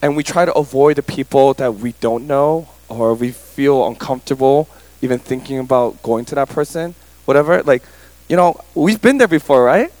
and 0.00 0.16
we 0.16 0.22
try 0.22 0.44
to 0.44 0.52
avoid 0.54 0.96
the 0.96 1.02
people 1.02 1.54
that 1.54 1.74
we 1.74 1.92
don't 2.00 2.26
know 2.26 2.68
or 2.88 3.14
we 3.14 3.30
feel 3.30 3.86
uncomfortable 3.86 4.68
even 5.02 5.18
thinking 5.18 5.58
about 5.58 6.02
going 6.02 6.24
to 6.26 6.34
that 6.36 6.48
person, 6.48 6.94
whatever. 7.24 7.62
Like, 7.62 7.82
you 8.28 8.36
know, 8.36 8.58
we've 8.74 9.02
been 9.02 9.18
there 9.18 9.28
before, 9.28 9.64
right? 9.64 9.92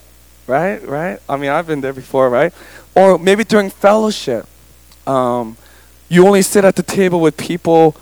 right? 0.46 0.86
Right? 0.86 1.18
I 1.28 1.36
mean, 1.36 1.50
I've 1.50 1.66
been 1.66 1.80
there 1.80 1.92
before, 1.92 2.30
right? 2.30 2.52
Or 2.94 3.18
maybe 3.18 3.44
during 3.44 3.68
fellowship, 3.68 4.46
um, 5.06 5.56
you 6.08 6.26
only 6.26 6.42
sit 6.42 6.64
at 6.64 6.76
the 6.76 6.82
table 6.82 7.20
with 7.20 7.36
people 7.36 7.96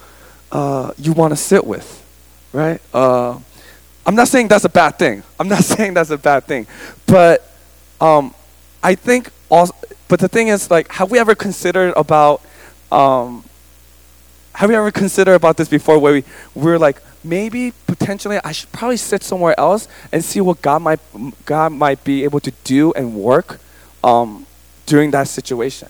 uh, 0.53 0.93
you 0.99 1.13
want 1.13 1.33
to 1.33 1.37
sit 1.37 1.65
with, 1.65 2.05
right? 2.53 2.81
Uh, 2.93 3.39
I'm 4.05 4.15
not 4.15 4.29
saying 4.29 4.49
that's 4.49 4.65
a 4.65 4.69
bad 4.69 4.99
thing. 4.99 5.23
I'm 5.41 5.49
not 5.49 5.65
saying 5.65 5.95
that's 5.95 6.11
a 6.11 6.19
bad 6.19 6.45
thing, 6.45 6.67
but 7.07 7.53
um, 8.01 8.35
I 8.83 8.95
think 8.95 9.31
also. 9.49 9.75
But 10.09 10.19
the 10.19 10.29
thing 10.29 10.49
is, 10.49 10.71
like, 10.73 10.91
have 10.91 11.11
we 11.11 11.19
ever 11.19 11.35
considered 11.35 11.95
about? 11.97 12.43
Um, 12.91 13.45
have 14.61 14.69
we 14.69 14.77
ever 14.77 14.91
considered 14.91 15.37
about 15.37 15.57
this 15.57 15.71
before, 15.71 15.99
where 15.99 16.13
we 16.13 16.25
we're 16.55 16.79
like, 16.79 17.01
maybe 17.25 17.73
potentially 17.87 18.39
I 18.45 18.53
should 18.53 18.71
probably 18.73 18.99
sit 18.99 19.23
somewhere 19.23 19.59
else 19.59 19.89
and 20.13 20.23
see 20.23 20.43
what 20.43 20.61
God 20.61 20.83
might 20.83 21.01
God 21.47 21.73
might 21.73 22.05
be 22.05 22.25
able 22.25 22.41
to 22.41 22.53
do 22.63 22.93
and 22.93 23.15
work 23.15 23.59
um, 24.05 24.45
during 24.85 25.13
that 25.13 25.29
situation. 25.29 25.89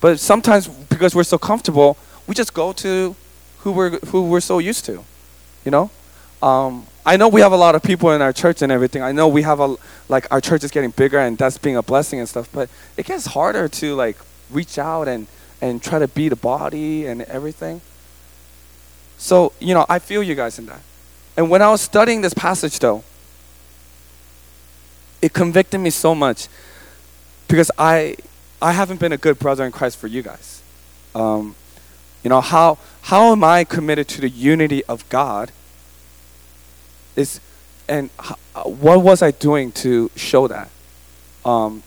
But 0.00 0.20
sometimes 0.20 0.68
because 0.68 1.16
we're 1.16 1.24
so 1.24 1.36
comfortable, 1.36 1.96
we 2.28 2.36
just 2.36 2.54
go 2.54 2.72
to 2.74 3.16
who 3.58 3.72
we're 3.72 3.98
who 4.10 4.28
we're 4.28 4.38
so 4.38 4.60
used 4.60 4.84
to, 4.84 5.04
you 5.64 5.72
know. 5.72 5.90
Um, 6.40 6.86
I 7.04 7.16
know 7.16 7.26
we 7.26 7.40
have 7.40 7.50
a 7.50 7.56
lot 7.56 7.74
of 7.74 7.82
people 7.82 8.12
in 8.12 8.22
our 8.22 8.32
church 8.32 8.62
and 8.62 8.70
everything. 8.70 9.02
I 9.02 9.10
know 9.10 9.26
we 9.26 9.42
have 9.42 9.58
a 9.58 9.74
like 10.08 10.28
our 10.30 10.40
church 10.40 10.62
is 10.62 10.70
getting 10.70 10.90
bigger 10.90 11.18
and 11.18 11.36
that's 11.36 11.58
being 11.58 11.76
a 11.76 11.82
blessing 11.82 12.20
and 12.20 12.28
stuff. 12.28 12.48
But 12.52 12.70
it 12.96 13.04
gets 13.04 13.26
harder 13.26 13.66
to 13.66 13.96
like 13.96 14.16
reach 14.48 14.78
out 14.78 15.08
and 15.08 15.26
and 15.60 15.82
try 15.82 15.98
to 15.98 16.06
be 16.06 16.28
the 16.28 16.36
body 16.36 17.06
and 17.06 17.22
everything. 17.22 17.80
So, 19.22 19.52
you 19.60 19.72
know, 19.72 19.86
I 19.88 20.00
feel 20.00 20.20
you 20.20 20.34
guys 20.34 20.58
in 20.58 20.66
that. 20.66 20.80
And 21.36 21.48
when 21.48 21.62
I 21.62 21.70
was 21.70 21.80
studying 21.80 22.22
this 22.22 22.34
passage, 22.34 22.80
though, 22.80 23.04
it 25.22 25.32
convicted 25.32 25.80
me 25.80 25.90
so 25.90 26.12
much 26.12 26.48
because 27.46 27.70
I, 27.78 28.16
I 28.60 28.72
haven't 28.72 28.98
been 28.98 29.12
a 29.12 29.16
good 29.16 29.38
brother 29.38 29.64
in 29.64 29.70
Christ 29.70 29.98
for 29.98 30.08
you 30.08 30.22
guys. 30.22 30.60
Um, 31.14 31.54
you 32.24 32.30
know, 32.30 32.40
how, 32.40 32.78
how 33.02 33.30
am 33.30 33.44
I 33.44 33.62
committed 33.62 34.08
to 34.08 34.20
the 34.20 34.28
unity 34.28 34.84
of 34.86 35.08
God? 35.08 35.52
Is, 37.14 37.38
and 37.88 38.10
how, 38.18 38.34
what 38.64 39.02
was 39.02 39.22
I 39.22 39.30
doing 39.30 39.70
to 39.72 40.10
show 40.16 40.48
that? 40.48 40.68
Um, 41.44 41.84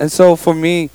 and 0.00 0.10
so 0.10 0.34
for 0.34 0.54
me, 0.54 0.90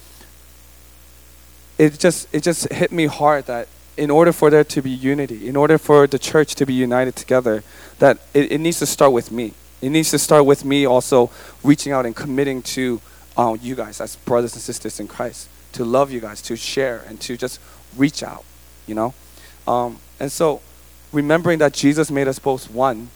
it 1.77 1.97
just 1.97 2.27
it 2.33 2.43
just 2.43 2.71
hit 2.71 2.91
me 2.91 3.05
hard 3.05 3.45
that 3.45 3.67
in 3.95 4.09
order 4.09 4.31
for 4.31 4.49
there 4.49 4.63
to 4.63 4.81
be 4.81 4.89
unity, 4.89 5.47
in 5.47 5.55
order 5.55 5.77
for 5.77 6.07
the 6.07 6.19
church 6.19 6.55
to 6.55 6.65
be 6.65 6.73
united 6.73 7.15
together, 7.15 7.63
that 7.99 8.17
it, 8.33 8.51
it 8.51 8.57
needs 8.59 8.79
to 8.79 8.85
start 8.85 9.11
with 9.11 9.31
me. 9.31 9.53
It 9.81 9.89
needs 9.89 10.11
to 10.11 10.19
start 10.19 10.45
with 10.45 10.65
me 10.65 10.85
also 10.85 11.29
reaching 11.63 11.91
out 11.91 12.05
and 12.05 12.15
committing 12.15 12.61
to 12.61 13.01
um, 13.35 13.59
you 13.61 13.75
guys 13.75 13.99
as 13.99 14.15
brothers 14.15 14.53
and 14.53 14.61
sisters 14.61 14.99
in 14.99 15.07
Christ, 15.07 15.49
to 15.73 15.83
love 15.83 16.11
you 16.11 16.19
guys, 16.19 16.41
to 16.43 16.55
share, 16.55 17.03
and 17.07 17.19
to 17.21 17.35
just 17.37 17.59
reach 17.97 18.23
out, 18.23 18.43
you 18.87 18.95
know? 18.95 19.13
Um, 19.67 19.99
and 20.19 20.31
so, 20.31 20.61
remembering 21.11 21.59
that 21.59 21.73
Jesus 21.73 22.09
made 22.09 22.27
us 22.27 22.39
both 22.39 22.71
one, 22.71 23.09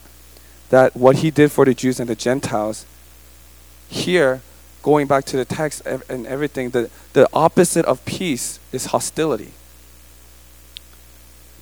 that 0.69 0.95
what 0.95 1.17
he 1.17 1.31
did 1.31 1.51
for 1.51 1.65
the 1.65 1.73
Jews 1.73 1.99
and 1.99 2.09
the 2.09 2.15
Gentiles, 2.15 2.85
here, 3.89 4.41
going 4.83 5.07
back 5.07 5.25
to 5.25 5.37
the 5.37 5.45
text 5.45 5.85
and 5.85 6.27
everything, 6.27 6.71
the, 6.71 6.89
the 7.13 7.29
opposite 7.33 7.85
of 7.85 8.03
peace 8.05 8.59
is 8.71 8.87
hostility. 8.87 9.53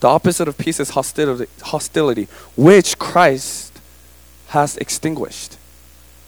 The 0.06 0.10
opposite 0.10 0.48
of 0.48 0.56
peace 0.60 0.80
is 0.80 0.92
hostility, 0.92 1.48
hostility, 1.64 2.28
which 2.56 3.00
Christ 3.00 3.82
has 4.50 4.78
extinguished. 4.78 5.58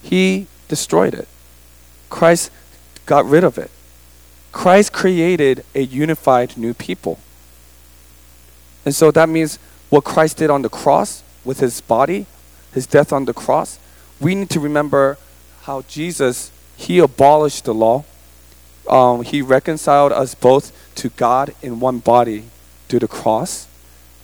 He 0.02 0.48
destroyed 0.66 1.14
it. 1.14 1.28
Christ 2.10 2.50
got 3.06 3.24
rid 3.24 3.44
of 3.44 3.56
it. 3.56 3.70
Christ 4.50 4.92
created 4.92 5.64
a 5.76 5.82
unified 5.82 6.56
new 6.56 6.74
people. 6.74 7.20
And 8.84 8.96
so 8.96 9.12
that 9.12 9.28
means 9.28 9.60
what 9.90 10.02
Christ 10.02 10.38
did 10.38 10.50
on 10.50 10.62
the 10.62 10.68
cross 10.68 11.22
with 11.44 11.60
his 11.60 11.80
body, 11.80 12.26
his 12.72 12.84
death 12.84 13.12
on 13.12 13.26
the 13.26 13.32
cross, 13.32 13.78
we 14.18 14.34
need 14.34 14.50
to 14.50 14.58
remember 14.58 15.18
how 15.62 15.82
Jesus, 15.82 16.50
he 16.76 16.98
abolished 16.98 17.64
the 17.64 17.74
law. 17.74 18.02
Um, 18.88 19.22
he 19.22 19.40
reconciled 19.40 20.10
us 20.10 20.34
both 20.34 20.72
to 20.96 21.10
God 21.10 21.54
in 21.62 21.78
one 21.78 22.00
body 22.00 22.46
through 22.88 22.98
the 22.98 23.06
cross. 23.06 23.67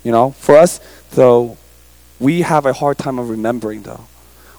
You 0.05 0.13
know, 0.13 0.31
for 0.33 0.57
us, 0.57 0.81
though, 1.13 1.57
we 2.21 2.43
have 2.43 2.67
a 2.67 2.73
hard 2.73 2.99
time 2.99 3.19
of 3.19 3.31
remembering, 3.31 3.83
though. 3.83 4.05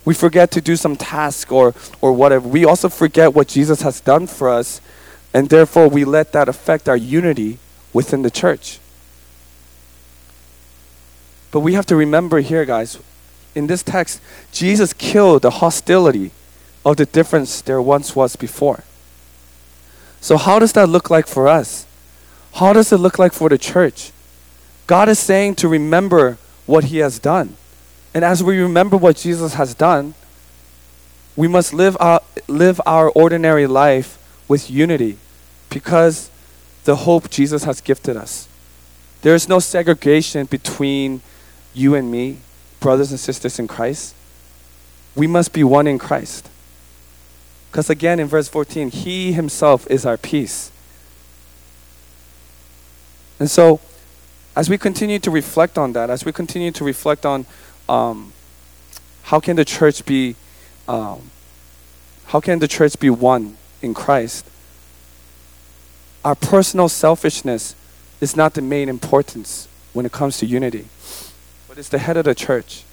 We 0.04 0.14
forget 0.14 0.52
to 0.52 0.62
do 0.62 0.76
some 0.76 0.96
task 0.96 1.52
or, 1.52 1.74
or 2.02 2.12
whatever. 2.14 2.48
We 2.48 2.66
also 2.66 2.90
forget 2.90 3.34
what 3.34 3.48
Jesus 3.48 3.82
has 3.82 4.02
done 4.02 4.28
for 4.28 4.50
us, 4.50 4.82
and 5.34 5.50
therefore 5.50 5.88
we 5.88 6.04
let 6.04 6.32
that 6.34 6.50
affect 6.50 6.90
our 6.90 6.98
unity 6.98 7.60
within 7.94 8.22
the 8.22 8.32
church. 8.32 8.80
But 11.52 11.62
we 11.62 11.74
have 11.74 11.86
to 11.88 11.96
remember 11.96 12.40
here, 12.40 12.66
guys, 12.66 13.00
in 13.56 13.68
this 13.68 13.82
text, 13.82 14.20
Jesus 14.52 14.94
killed 14.94 15.44
the 15.44 15.50
hostility 15.50 16.32
of 16.84 16.98
the 16.98 17.06
difference 17.06 17.62
there 17.62 17.82
once 17.82 18.16
was 18.16 18.36
before. 18.36 18.84
So, 20.20 20.38
how 20.38 20.60
does 20.60 20.74
that 20.74 20.90
look 20.90 21.10
like 21.10 21.28
for 21.28 21.48
us? 21.48 21.86
How 22.56 22.74
does 22.74 22.92
it 22.92 22.98
look 22.98 23.18
like 23.18 23.32
for 23.32 23.48
the 23.48 23.58
church? 23.58 24.12
God 24.88 25.10
is 25.10 25.20
saying 25.20 25.56
to 25.56 25.68
remember 25.68 26.38
what 26.66 26.86
He 26.86 27.00
has 27.00 27.20
done. 27.20 27.58
And 28.14 28.24
as 28.24 28.44
we 28.44 28.60
remember 28.60 28.98
what 28.98 29.18
Jesus 29.18 29.56
has 29.56 29.74
done, 29.74 30.14
we 31.36 31.48
must 31.48 31.74
live 31.74 31.98
our, 32.00 32.22
live 32.48 32.80
our 32.86 33.10
ordinary 33.10 33.68
life 33.68 34.18
with 34.48 34.70
unity 34.70 35.18
because 35.70 36.30
the 36.86 36.96
hope 36.98 37.30
Jesus 37.30 37.64
has 37.66 37.82
gifted 37.82 38.16
us. 38.16 38.48
There 39.22 39.36
is 39.36 39.50
no 39.50 39.60
segregation 39.60 40.46
between 40.46 41.22
you 41.74 41.96
and 41.96 42.12
me, 42.12 42.38
brothers 42.80 43.12
and 43.12 43.20
sisters 43.20 43.60
in 43.60 43.68
Christ. 43.68 44.16
We 45.16 45.28
must 45.28 45.52
be 45.52 45.64
one 45.64 45.88
in 45.88 45.98
Christ. 45.98 46.50
Because 47.72 47.90
again, 47.90 48.20
in 48.20 48.28
verse 48.28 48.48
14, 48.48 48.92
He 48.92 49.34
Himself 49.34 49.86
is 49.90 50.06
our 50.06 50.16
peace. 50.16 50.72
And 53.40 53.52
so, 53.52 53.82
as 54.56 54.70
we 54.70 54.78
continue 54.78 55.20
to 55.20 55.32
reflect 55.32 55.78
on 55.78 55.94
that, 55.94 56.10
as 56.10 56.24
we 56.24 56.32
continue 56.32 56.72
to 56.72 56.84
reflect 56.84 57.26
on 57.26 57.46
um, 57.90 58.32
how 59.24 59.40
can 59.40 59.56
the 59.56 59.66
church 59.66 60.06
be, 60.06 60.36
um, 60.88 61.32
how 62.28 62.40
can 62.40 62.60
the 62.60 62.68
church 62.68 62.98
be 63.00 63.10
one 63.10 63.58
in 63.82 63.94
Christ? 63.94 64.46
Our 66.24 66.36
personal 66.36 66.90
selfishness 66.90 67.76
is 68.22 68.36
not 68.36 68.54
the 68.54 68.62
main 68.62 68.88
importance 68.88 69.68
when 69.94 70.06
it 70.06 70.12
comes 70.12 70.38
to 70.40 70.46
unity, 70.46 70.88
but 71.68 71.78
it's 71.78 71.90
the 71.90 72.00
head 72.00 72.18
of 72.18 72.26
the 72.26 72.36
church. 72.36 72.84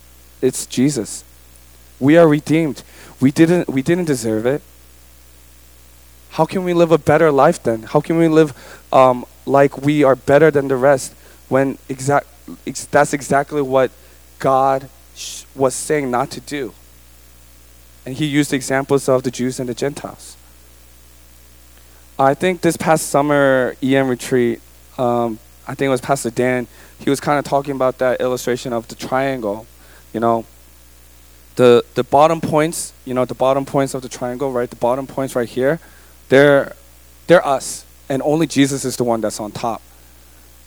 It's 0.41 0.67
Jesus. 0.67 1.25
We 2.01 2.17
are 2.17 2.27
redeemed. 2.27 2.83
We 3.21 3.31
didn't, 3.31 3.69
we 3.69 3.83
didn't 3.83 4.07
deserve 4.07 4.45
it. 4.47 4.63
How 6.31 6.45
can 6.47 6.65
we 6.65 6.75
live 6.75 6.91
a 6.91 6.99
better 6.99 7.31
life 7.31 7.63
then? 7.63 7.85
How 7.85 8.01
can 8.01 8.19
we 8.19 8.27
live 8.27 8.53
um, 8.93 9.25
like 9.47 9.79
we 9.79 10.03
are 10.03 10.17
better 10.17 10.51
than 10.51 10.69
the 10.69 10.77
rest? 10.77 11.15
When 11.53 11.77
exact, 11.91 12.27
ex- 12.67 12.87
that's 12.87 13.13
exactly 13.13 13.61
what 13.61 13.91
God 14.39 14.89
sh- 15.15 15.45
was 15.55 15.75
saying 15.75 16.11
not 16.11 16.31
to 16.31 16.41
do. 16.41 16.73
And 18.07 18.17
he 18.17 18.25
used 18.25 18.55
examples 18.55 19.07
of 19.07 19.23
the 19.23 19.31
Jews 19.31 19.61
and 19.61 19.69
the 19.69 19.75
Gentiles. 19.75 20.39
I 22.19 22.33
think 22.33 22.63
this 22.63 22.79
past 22.79 23.11
summer 23.11 23.77
EM 23.83 24.09
retreat, 24.09 24.61
um, 24.97 25.39
I 25.69 25.75
think 25.75 25.89
it 25.89 25.91
was 25.91 26.01
Pastor 26.01 26.31
Dan, 26.31 26.69
he 26.99 27.11
was 27.11 27.21
kind 27.21 27.39
of 27.39 27.45
talking 27.45 27.75
about 27.75 27.99
that 27.99 28.23
illustration 28.23 28.73
of 28.73 28.89
the 28.89 28.95
triangle. 28.95 29.67
You 30.15 30.21
know, 30.21 30.47
the 31.57 31.85
the 31.95 32.05
bottom 32.05 32.41
points, 32.41 32.95
you 33.05 33.13
know, 33.13 33.27
the 33.27 33.35
bottom 33.35 33.67
points 33.67 33.93
of 33.93 34.01
the 34.01 34.09
triangle, 34.09 34.53
right? 34.53 34.71
The 34.71 34.77
bottom 34.77 35.07
points 35.07 35.37
right 35.37 35.49
here, 35.49 35.81
they're 36.31 36.75
they're 37.27 37.47
us, 37.47 37.85
and 38.09 38.23
only 38.23 38.47
Jesus 38.47 38.87
is 38.87 38.97
the 38.97 39.05
one 39.05 39.21
that's 39.21 39.39
on 39.39 39.53
top. 39.53 39.83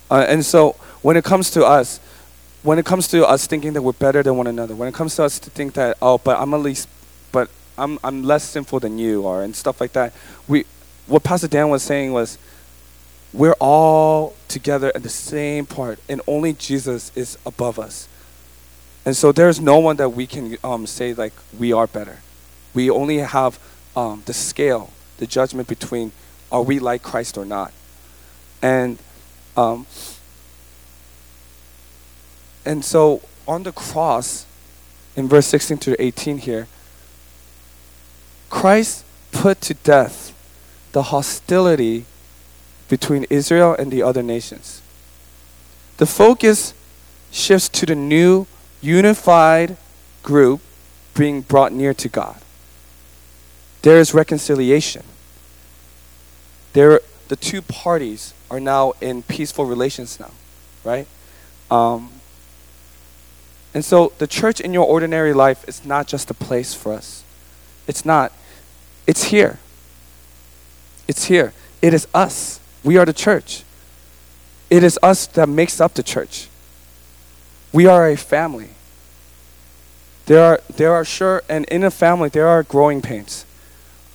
Uh, 0.10 0.26
and 0.28 0.46
so 0.46 0.74
when 1.02 1.18
it 1.18 1.24
comes 1.24 1.52
to 1.52 1.66
us, 1.66 2.00
when 2.64 2.80
it 2.80 2.86
comes 2.86 3.08
to 3.10 3.28
us 3.28 3.46
thinking 3.48 3.74
that 3.74 3.82
we're 3.82 3.94
better 3.94 4.24
than 4.24 4.38
one 4.38 4.48
another, 4.48 4.76
when 4.76 4.88
it 4.88 4.94
comes 4.94 5.16
to 5.16 5.24
us 5.24 5.40
to 5.40 5.50
think 5.50 5.74
that 5.74 5.98
oh, 6.02 6.18
but 6.18 6.40
I'm 6.40 6.54
at 6.54 6.62
least, 6.62 6.88
but 7.32 7.50
I'm 7.78 8.00
I'm 8.04 8.24
less 8.24 8.44
sinful 8.44 8.80
than 8.80 8.98
you, 8.98 9.28
are, 9.28 9.44
and 9.44 9.56
stuff 9.56 9.82
like 9.82 9.94
that. 9.94 10.14
We, 10.48 10.66
what 11.08 11.24
Pastor 11.24 11.48
Dan 11.48 11.70
was 11.70 11.84
saying 11.84 12.12
was, 12.14 12.38
we're 13.34 13.56
all 13.60 14.36
together 14.48 14.92
at 14.96 15.04
the 15.04 15.10
same 15.10 15.66
part, 15.66 16.00
and 16.08 16.22
only 16.28 16.54
Jesus 16.54 17.12
is 17.16 17.38
above 17.46 17.78
us. 17.78 18.08
And 19.06 19.16
so 19.16 19.32
there's 19.32 19.60
no 19.60 19.78
one 19.78 19.98
that 19.98 20.10
we 20.10 20.26
can 20.26 20.58
um, 20.64 20.88
say 20.88 21.14
like 21.14 21.34
we 21.58 21.72
are 21.72 21.86
better. 21.86 22.20
We 22.74 22.90
only 22.90 23.20
have 23.20 23.60
um, 23.96 24.24
the 24.26 24.34
scale, 24.34 24.92
the 25.18 25.28
judgment 25.28 25.68
between 25.68 26.12
are 26.52 26.64
we 26.64 26.80
like 26.80 27.04
Christ 27.04 27.38
or 27.38 27.46
not. 27.46 27.72
And 28.62 28.98
um, 29.58 29.86
and 32.66 32.84
so 32.84 33.22
on 33.48 33.64
the 33.64 33.72
cross, 33.72 34.46
in 35.16 35.28
verse 35.28 35.48
16 35.48 35.78
to 35.80 36.02
18 36.02 36.40
here, 36.40 36.68
Christ 38.50 39.06
put 39.32 39.62
to 39.62 39.74
death 39.74 40.34
the 40.92 41.04
hostility 41.04 42.06
between 42.88 43.26
Israel 43.30 43.76
and 43.78 43.92
the 43.92 44.02
other 44.02 44.24
nations. 44.24 44.82
The 45.98 46.06
focus 46.06 46.74
shifts 47.32 47.70
to 47.70 47.86
the 47.86 47.96
new 47.96 48.48
unified 48.82 49.78
group 50.24 50.62
being 51.16 51.42
brought 51.42 51.72
near 51.72 51.94
to 51.94 52.10
God. 52.10 52.38
There 53.82 54.00
is 54.00 54.14
reconciliation. 54.14 55.04
There, 56.74 57.02
the 57.28 57.36
two 57.36 57.62
parties 57.62 58.34
are 58.56 58.60
now 58.60 58.94
in 59.02 59.22
peaceful 59.24 59.66
relations 59.66 60.20
now, 60.20 60.32
right? 60.84 61.08
Um, 61.70 62.12
and 63.74 63.84
so 63.84 64.14
the 64.18 64.28
church 64.28 64.62
in 64.62 64.74
your 64.74 64.86
ordinary 64.86 65.34
life 65.34 65.68
is 65.68 65.86
not 65.86 66.08
just 66.08 66.32
a 66.32 66.34
place 66.34 66.74
for 66.74 66.94
us. 66.94 67.24
It's 67.88 68.06
not. 68.06 68.32
It's 69.06 69.26
here. 69.26 69.60
It's 71.08 71.26
here. 71.26 71.54
It 71.82 71.94
is 71.94 72.08
us. 72.14 72.60
We 72.84 72.98
are 72.98 73.06
the 73.06 73.14
church. 73.14 73.64
It 74.70 74.84
is 74.84 74.98
us 75.04 75.28
that 75.28 75.50
makes 75.50 75.82
up 75.82 75.94
the 75.94 76.04
church. 76.04 76.48
We 77.74 77.86
are 77.86 78.08
a 78.08 78.16
family. 78.16 78.70
There 80.26 80.44
are, 80.44 80.62
there 80.76 80.94
are 80.94 81.06
sure, 81.06 81.44
and 81.50 81.66
in 81.66 81.84
a 81.84 81.92
family, 81.92 82.30
there 82.30 82.48
are 82.48 82.64
growing 82.64 83.02
pains. 83.02 83.46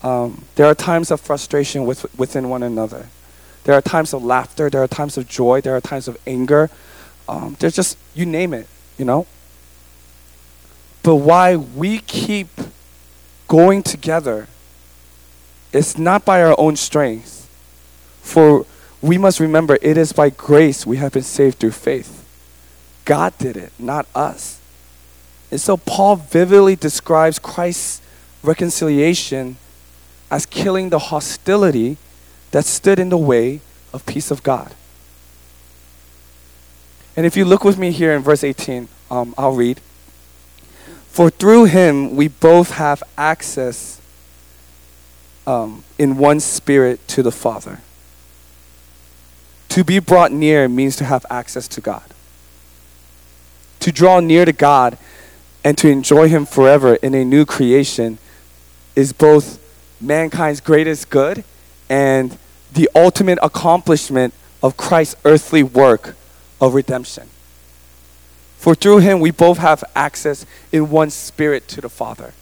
Um, 0.03 0.45
there 0.57 0.67
are 0.67 0.75
times 0.75 1.11
of 1.11 1.21
frustration 1.21 1.85
with, 1.85 2.07
within 2.19 2.49
one 2.49 2.63
another. 2.63 3.09
There 3.65 3.75
are 3.75 3.83
times 3.83 4.13
of 4.15 4.25
laughter. 4.25 4.71
There 4.71 4.83
are 4.83 4.89
times 4.89 5.17
of 5.17 5.29
joy. 5.29 5.61
There 5.61 5.77
are 5.77 5.81
times 5.81 6.09
of 6.09 6.17
anger. 6.27 6.71
Um, 7.29 7.57
there's 7.59 7.77
just, 7.77 7.97
you 8.15 8.27
name 8.27 8.55
it, 8.55 8.67
you 8.99 9.05
know? 9.05 9.27
But 11.03 11.17
why 11.17 11.57
we 11.57 11.99
keep 12.01 12.49
going 13.49 13.83
together 13.83 14.49
is 15.73 15.97
not 15.97 16.25
by 16.25 16.43
our 16.43 16.55
own 16.59 16.77
strength. 16.77 17.49
For 18.23 18.67
we 19.01 19.19
must 19.19 19.41
remember 19.41 19.79
it 19.81 19.97
is 19.97 20.13
by 20.13 20.31
grace 20.31 20.87
we 20.87 20.99
have 20.99 21.13
been 21.13 21.23
saved 21.23 21.59
through 21.59 21.73
faith. 21.73 22.17
God 23.05 23.37
did 23.39 23.57
it, 23.57 23.73
not 23.79 24.07
us. 24.15 24.61
And 25.51 25.61
so 25.61 25.77
Paul 25.77 26.17
vividly 26.17 26.77
describes 26.77 27.39
Christ's 27.39 28.01
reconciliation 28.43 29.57
as 30.31 30.47
killing 30.47 30.91
the 30.91 30.99
hostility 30.99 31.97
that 32.51 32.65
stood 32.65 32.99
in 32.99 33.09
the 33.09 33.19
way 33.19 33.61
of 33.93 34.05
peace 34.07 34.31
of 34.31 34.43
God. 34.43 34.75
And 37.17 37.27
if 37.27 37.37
you 37.37 37.45
look 37.45 37.65
with 37.65 37.79
me 37.79 37.91
here 37.91 38.13
in 38.13 38.23
verse 38.23 38.45
18, 38.45 38.89
um, 39.11 39.35
I'll 39.37 39.53
read. 39.53 39.81
For 41.09 41.29
through 41.29 41.65
him 41.65 42.17
we 42.17 42.29
both 42.29 42.73
have 42.73 43.03
access 43.19 44.01
um, 45.47 45.85
in 45.99 46.17
one 46.17 46.41
spirit 46.41 47.07
to 47.09 47.23
the 47.23 47.33
Father. 47.33 47.81
To 49.71 49.85
be 49.85 49.99
brought 49.99 50.33
near 50.33 50.69
means 50.69 50.97
to 50.97 51.05
have 51.05 51.25
access 51.31 51.69
to 51.69 51.81
God. 51.81 52.03
To 53.81 53.93
draw 53.93 54.21
near 54.21 54.45
to 54.45 54.53
God 54.53 54.99
and 55.65 55.79
to 55.79 55.89
enjoy 55.89 56.29
Him 56.29 56.45
forever 56.47 56.97
in 56.97 57.15
a 57.15 57.25
new 57.25 57.45
creation 57.45 58.19
is 58.97 59.13
both 59.13 59.59
mankind's 60.01 60.61
greatest 60.61 61.11
good 61.11 61.45
and 61.89 62.37
the 62.73 62.89
ultimate 62.95 63.39
accomplishment 63.43 64.35
of 64.63 64.77
Christ's 64.77 65.17
earthly 65.25 65.63
work 65.63 66.17
of 66.61 66.75
redemption. 66.75 67.29
For 68.59 68.75
through 68.75 68.99
him 68.99 69.21
we 69.21 69.31
both 69.31 69.59
have 69.59 69.83
access 69.97 70.45
in 70.71 70.91
one 70.91 71.11
spirit 71.11 71.67
to 71.69 71.81
the 71.81 71.89
Father. 71.89 72.35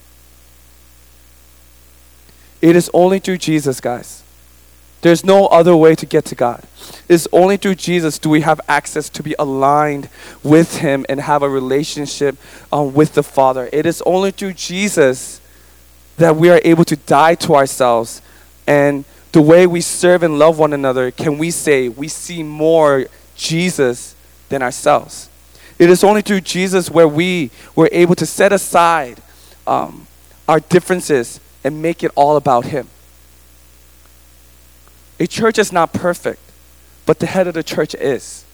It 2.60 2.74
is 2.74 2.90
only 2.92 3.20
through 3.20 3.38
Jesus, 3.38 3.80
guys. 3.80 4.24
There's 5.00 5.24
no 5.24 5.46
other 5.46 5.76
way 5.76 5.94
to 5.94 6.06
get 6.06 6.24
to 6.26 6.34
God. 6.34 6.64
It's 7.08 7.28
only 7.32 7.56
through 7.56 7.76
Jesus 7.76 8.18
do 8.18 8.30
we 8.30 8.40
have 8.40 8.60
access 8.68 9.08
to 9.10 9.22
be 9.22 9.36
aligned 9.38 10.08
with 10.42 10.78
Him 10.78 11.06
and 11.08 11.20
have 11.20 11.42
a 11.42 11.48
relationship 11.48 12.36
um, 12.72 12.94
with 12.94 13.14
the 13.14 13.22
Father. 13.22 13.70
It 13.72 13.86
is 13.86 14.02
only 14.04 14.32
through 14.32 14.54
Jesus 14.54 15.40
that 16.16 16.34
we 16.34 16.50
are 16.50 16.60
able 16.64 16.84
to 16.84 16.96
die 16.96 17.36
to 17.36 17.54
ourselves. 17.54 18.20
And 18.66 19.04
the 19.32 19.42
way 19.42 19.66
we 19.66 19.80
serve 19.80 20.22
and 20.22 20.38
love 20.38 20.58
one 20.58 20.72
another, 20.72 21.10
can 21.10 21.38
we 21.38 21.50
say 21.50 21.88
we 21.88 22.08
see 22.08 22.42
more 22.42 23.06
Jesus 23.36 24.14
than 24.48 24.62
ourselves? 24.62 25.28
It 25.78 25.90
is 25.90 26.02
only 26.02 26.22
through 26.22 26.40
Jesus 26.40 26.90
where 26.90 27.06
we 27.06 27.50
were 27.76 27.88
able 27.92 28.14
to 28.16 28.26
set 28.26 28.52
aside 28.52 29.20
um, 29.66 30.06
our 30.48 30.60
differences 30.60 31.40
and 31.62 31.80
make 31.82 32.02
it 32.02 32.10
all 32.14 32.36
about 32.36 32.66
Him. 32.66 32.88
A 35.20 35.26
church 35.26 35.58
is 35.58 35.72
not 35.72 35.92
perfect, 35.92 36.40
but 37.06 37.18
the 37.18 37.26
head 37.26 37.46
of 37.46 37.54
the 37.54 37.62
church 37.62 37.94
is. 37.94 38.44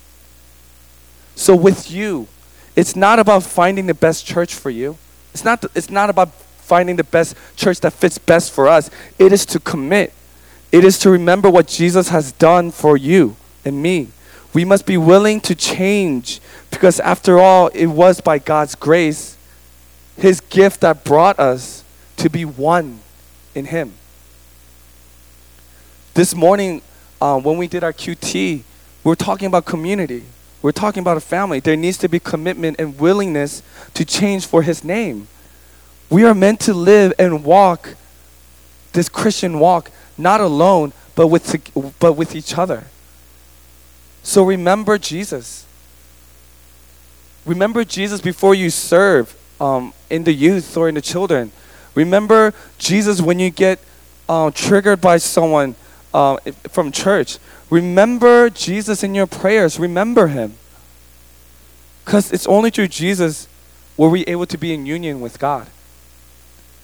So 1.37 1.55
with 1.55 1.91
you, 1.91 2.29
it's 2.77 2.97
not 2.97 3.19
about 3.19 3.43
finding 3.43 3.87
the 3.87 3.95
best 3.95 4.27
church 4.27 4.55
for 4.55 4.71
you. 4.71 4.99
It's 5.33 5.45
not, 5.45 5.65
it's 5.75 5.91
not 5.91 6.11
about 6.11 6.33
finding 6.33 6.97
the 6.97 7.05
best 7.05 7.37
church 7.57 7.81
that 7.81 7.93
fits 7.93 8.19
best 8.19 8.53
for 8.53 8.69
us. 8.69 8.91
It 9.19 9.33
is 9.33 9.47
to 9.47 9.61
commit. 9.61 10.13
It 10.75 10.83
is 10.83 10.99
to 10.99 11.11
remember 11.11 11.49
what 11.49 11.69
Jesus 11.69 12.09
has 12.09 12.33
done 12.33 12.73
for 12.73 12.97
you 12.97 13.37
and 13.65 13.81
me. 13.81 14.09
We 14.53 14.65
must 14.65 14.87
be 14.87 14.97
willing 14.97 15.41
to 15.43 15.55
change 15.55 16.41
because, 16.73 16.99
after 16.99 17.39
all, 17.39 17.69
it 17.69 17.87
was 17.87 18.21
by 18.21 18.41
God's 18.41 18.75
grace, 18.75 19.37
His 20.17 20.41
gift, 20.41 20.81
that 20.81 21.05
brought 21.05 21.39
us 21.39 21.85
to 22.17 22.29
be 22.29 22.45
one 22.45 22.99
in 23.55 23.67
Him. 23.67 23.93
This 26.15 26.35
morning, 26.35 26.83
uh, 27.21 27.39
when 27.39 27.57
we 27.57 27.69
did 27.69 27.85
our 27.85 27.93
QT, 27.93 28.35
we 28.35 28.65
were 29.05 29.15
talking 29.15 29.47
about 29.47 29.67
community. 29.67 30.25
We're 30.61 30.73
talking 30.73 31.03
about 31.03 31.17
a 31.17 31.21
family. 31.21 31.61
There 31.61 31.77
needs 31.77 31.99
to 31.99 32.09
be 32.09 32.19
commitment 32.19 32.81
and 32.81 32.99
willingness 32.99 33.63
to 33.95 34.05
change 34.05 34.45
for 34.45 34.63
His 34.63 34.83
name. 34.83 35.29
We 36.11 36.25
are 36.25 36.35
meant 36.35 36.59
to 36.63 36.75
live 36.75 37.13
and 37.17 37.45
walk 37.45 37.95
this 38.93 39.09
Christian 39.09 39.61
walk 39.61 39.93
not 40.17 40.41
alone, 40.41 40.93
but 41.15 41.29
with, 41.29 41.99
but 41.99 42.13
with 42.15 42.35
each 42.35 42.57
other. 42.57 42.85
So 44.23 44.43
remember 44.43 44.99
Jesus. 44.99 45.67
Remember 47.45 47.85
Jesus 47.85 48.21
before 48.21 48.55
you 48.55 48.71
serve 48.71 49.37
um, 49.61 49.93
in 50.09 50.25
the 50.25 50.33
youth 50.33 50.77
or 50.77 50.89
in 50.89 50.95
the 50.95 51.03
children. 51.03 51.53
Remember 51.95 52.55
Jesus 52.79 53.21
when 53.21 53.39
you 53.39 53.51
get 53.51 53.79
uh, 54.29 54.51
triggered 54.51 55.01
by 55.01 55.19
someone 55.19 55.77
uh, 56.13 56.39
from 56.69 56.91
church. 56.91 57.39
Remember 57.71 58.51
Jesus 58.51 59.03
in 59.03 59.15
your 59.15 59.27
prayers. 59.27 59.79
Remember 59.79 60.29
him. 60.29 60.55
Because 62.05 62.33
it's 62.33 62.47
only 62.47 62.71
through 62.71 62.89
Jesus 62.89 63.49
were 63.97 64.09
we 64.09 64.23
able 64.25 64.47
to 64.47 64.59
be 64.59 64.73
in 64.73 64.87
union 64.87 65.21
with 65.21 65.39
God. 65.39 65.69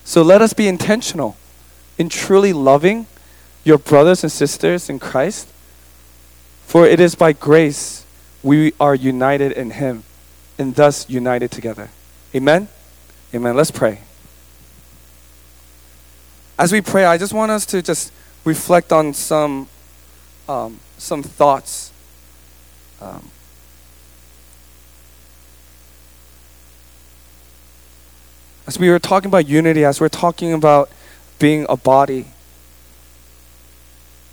So 0.04 0.22
let 0.22 0.42
us 0.42 0.52
be 0.52 0.66
intentional 0.68 1.36
in 1.98 2.08
truly 2.08 2.52
loving 2.52 3.06
your 3.70 3.78
brothers 3.78 4.24
and 4.24 4.32
sisters 4.32 4.90
in 4.90 4.98
Christ 4.98 5.46
for 6.66 6.86
it 6.86 6.98
is 6.98 7.14
by 7.14 7.32
grace 7.32 8.04
we 8.42 8.72
are 8.80 8.96
united 8.96 9.52
in 9.52 9.70
Him 9.70 10.02
and 10.58 10.74
thus 10.74 11.08
united 11.08 11.52
together. 11.52 11.88
Amen? 12.34 12.68
Amen. 13.32 13.54
Let's 13.56 13.70
pray. 13.70 14.00
As 16.58 16.72
we 16.72 16.80
pray, 16.80 17.04
I 17.04 17.16
just 17.16 17.32
want 17.32 17.52
us 17.52 17.64
to 17.66 17.80
just 17.80 18.12
reflect 18.44 18.92
on 18.92 19.14
some, 19.14 19.68
um, 20.48 20.80
some 20.98 21.22
thoughts. 21.22 21.92
Um, 23.00 23.30
as 28.66 28.80
we 28.80 28.90
were 28.90 28.98
talking 28.98 29.28
about 29.28 29.48
unity, 29.48 29.84
as 29.84 30.00
we're 30.00 30.08
talking 30.08 30.52
about 30.52 30.90
being 31.38 31.66
a 31.68 31.76
body, 31.76 32.26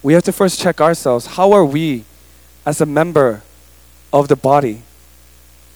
we 0.03 0.13
have 0.13 0.23
to 0.23 0.31
first 0.31 0.59
check 0.59 0.79
ourselves. 0.79 1.25
How 1.25 1.51
are 1.51 1.65
we 1.65 2.05
as 2.65 2.81
a 2.81 2.85
member 2.85 3.41
of 4.11 4.27
the 4.27 4.35
body, 4.35 4.81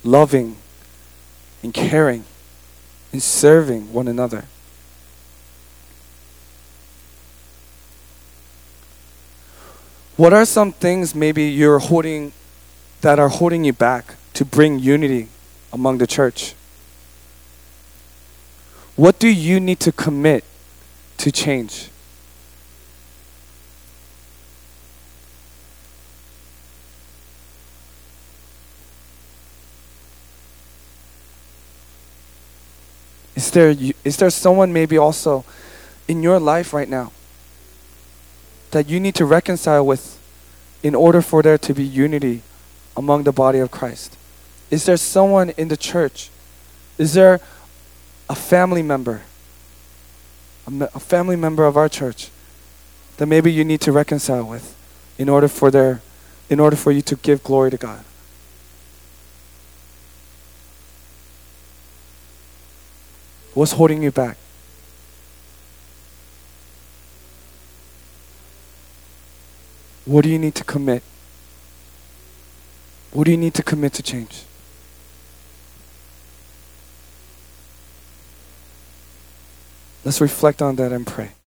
loving 0.03 0.57
and 1.63 1.73
caring 1.73 2.23
and 3.11 3.21
serving 3.21 3.93
one 3.93 4.07
another. 4.07 4.45
What 10.17 10.33
are 10.33 10.45
some 10.45 10.71
things 10.71 11.15
maybe 11.15 11.43
you're 11.43 11.79
holding 11.79 12.31
that 13.01 13.19
are 13.19 13.29
holding 13.29 13.63
you 13.63 13.73
back 13.73 14.15
to 14.33 14.45
bring 14.45 14.79
unity 14.79 15.29
among 15.73 15.97
the 15.97 16.07
church? 16.07 16.53
What 18.95 19.17
do 19.17 19.27
you 19.27 19.59
need 19.59 19.79
to 19.79 19.91
commit 19.91 20.43
to 21.17 21.31
change? 21.31 21.89
Is 33.41 33.49
there, 33.49 33.75
is 34.03 34.17
there 34.17 34.29
someone 34.29 34.71
maybe 34.71 34.99
also 34.99 35.43
in 36.07 36.21
your 36.21 36.39
life 36.39 36.73
right 36.73 36.87
now 36.87 37.11
that 38.69 38.87
you 38.87 38.99
need 38.99 39.15
to 39.15 39.25
reconcile 39.25 39.83
with 39.83 40.19
in 40.83 40.93
order 40.93 41.23
for 41.23 41.41
there 41.41 41.57
to 41.57 41.73
be 41.73 41.83
unity 41.83 42.43
among 42.95 43.23
the 43.23 43.31
body 43.31 43.57
of 43.57 43.71
Christ? 43.71 44.15
Is 44.69 44.85
there 44.85 44.95
someone 44.95 45.49
in 45.57 45.69
the 45.69 45.75
church? 45.75 46.29
Is 46.99 47.15
there 47.15 47.39
a 48.29 48.35
family 48.35 48.83
member, 48.83 49.23
a, 50.67 50.83
a 50.93 50.99
family 50.99 51.35
member 51.35 51.65
of 51.65 51.75
our 51.75 51.89
church 51.89 52.29
that 53.17 53.25
maybe 53.25 53.51
you 53.51 53.65
need 53.65 53.81
to 53.81 53.91
reconcile 53.91 54.43
with 54.43 54.75
in 55.17 55.29
order 55.29 55.47
for 55.47 55.71
there 55.71 56.01
in 56.47 56.59
order 56.59 56.75
for 56.75 56.91
you 56.91 57.01
to 57.01 57.15
give 57.15 57.43
glory 57.43 57.71
to 57.71 57.77
God? 57.77 58.05
What's 63.53 63.73
holding 63.73 64.01
you 64.01 64.11
back? 64.11 64.37
What 70.05 70.23
do 70.23 70.29
you 70.29 70.39
need 70.39 70.55
to 70.55 70.63
commit? 70.63 71.03
What 73.11 73.25
do 73.25 73.31
you 73.31 73.37
need 73.37 73.53
to 73.55 73.63
commit 73.63 73.93
to 73.93 74.03
change? 74.03 74.43
Let's 80.03 80.21
reflect 80.21 80.61
on 80.61 80.77
that 80.77 80.91
and 80.91 81.05
pray. 81.05 81.31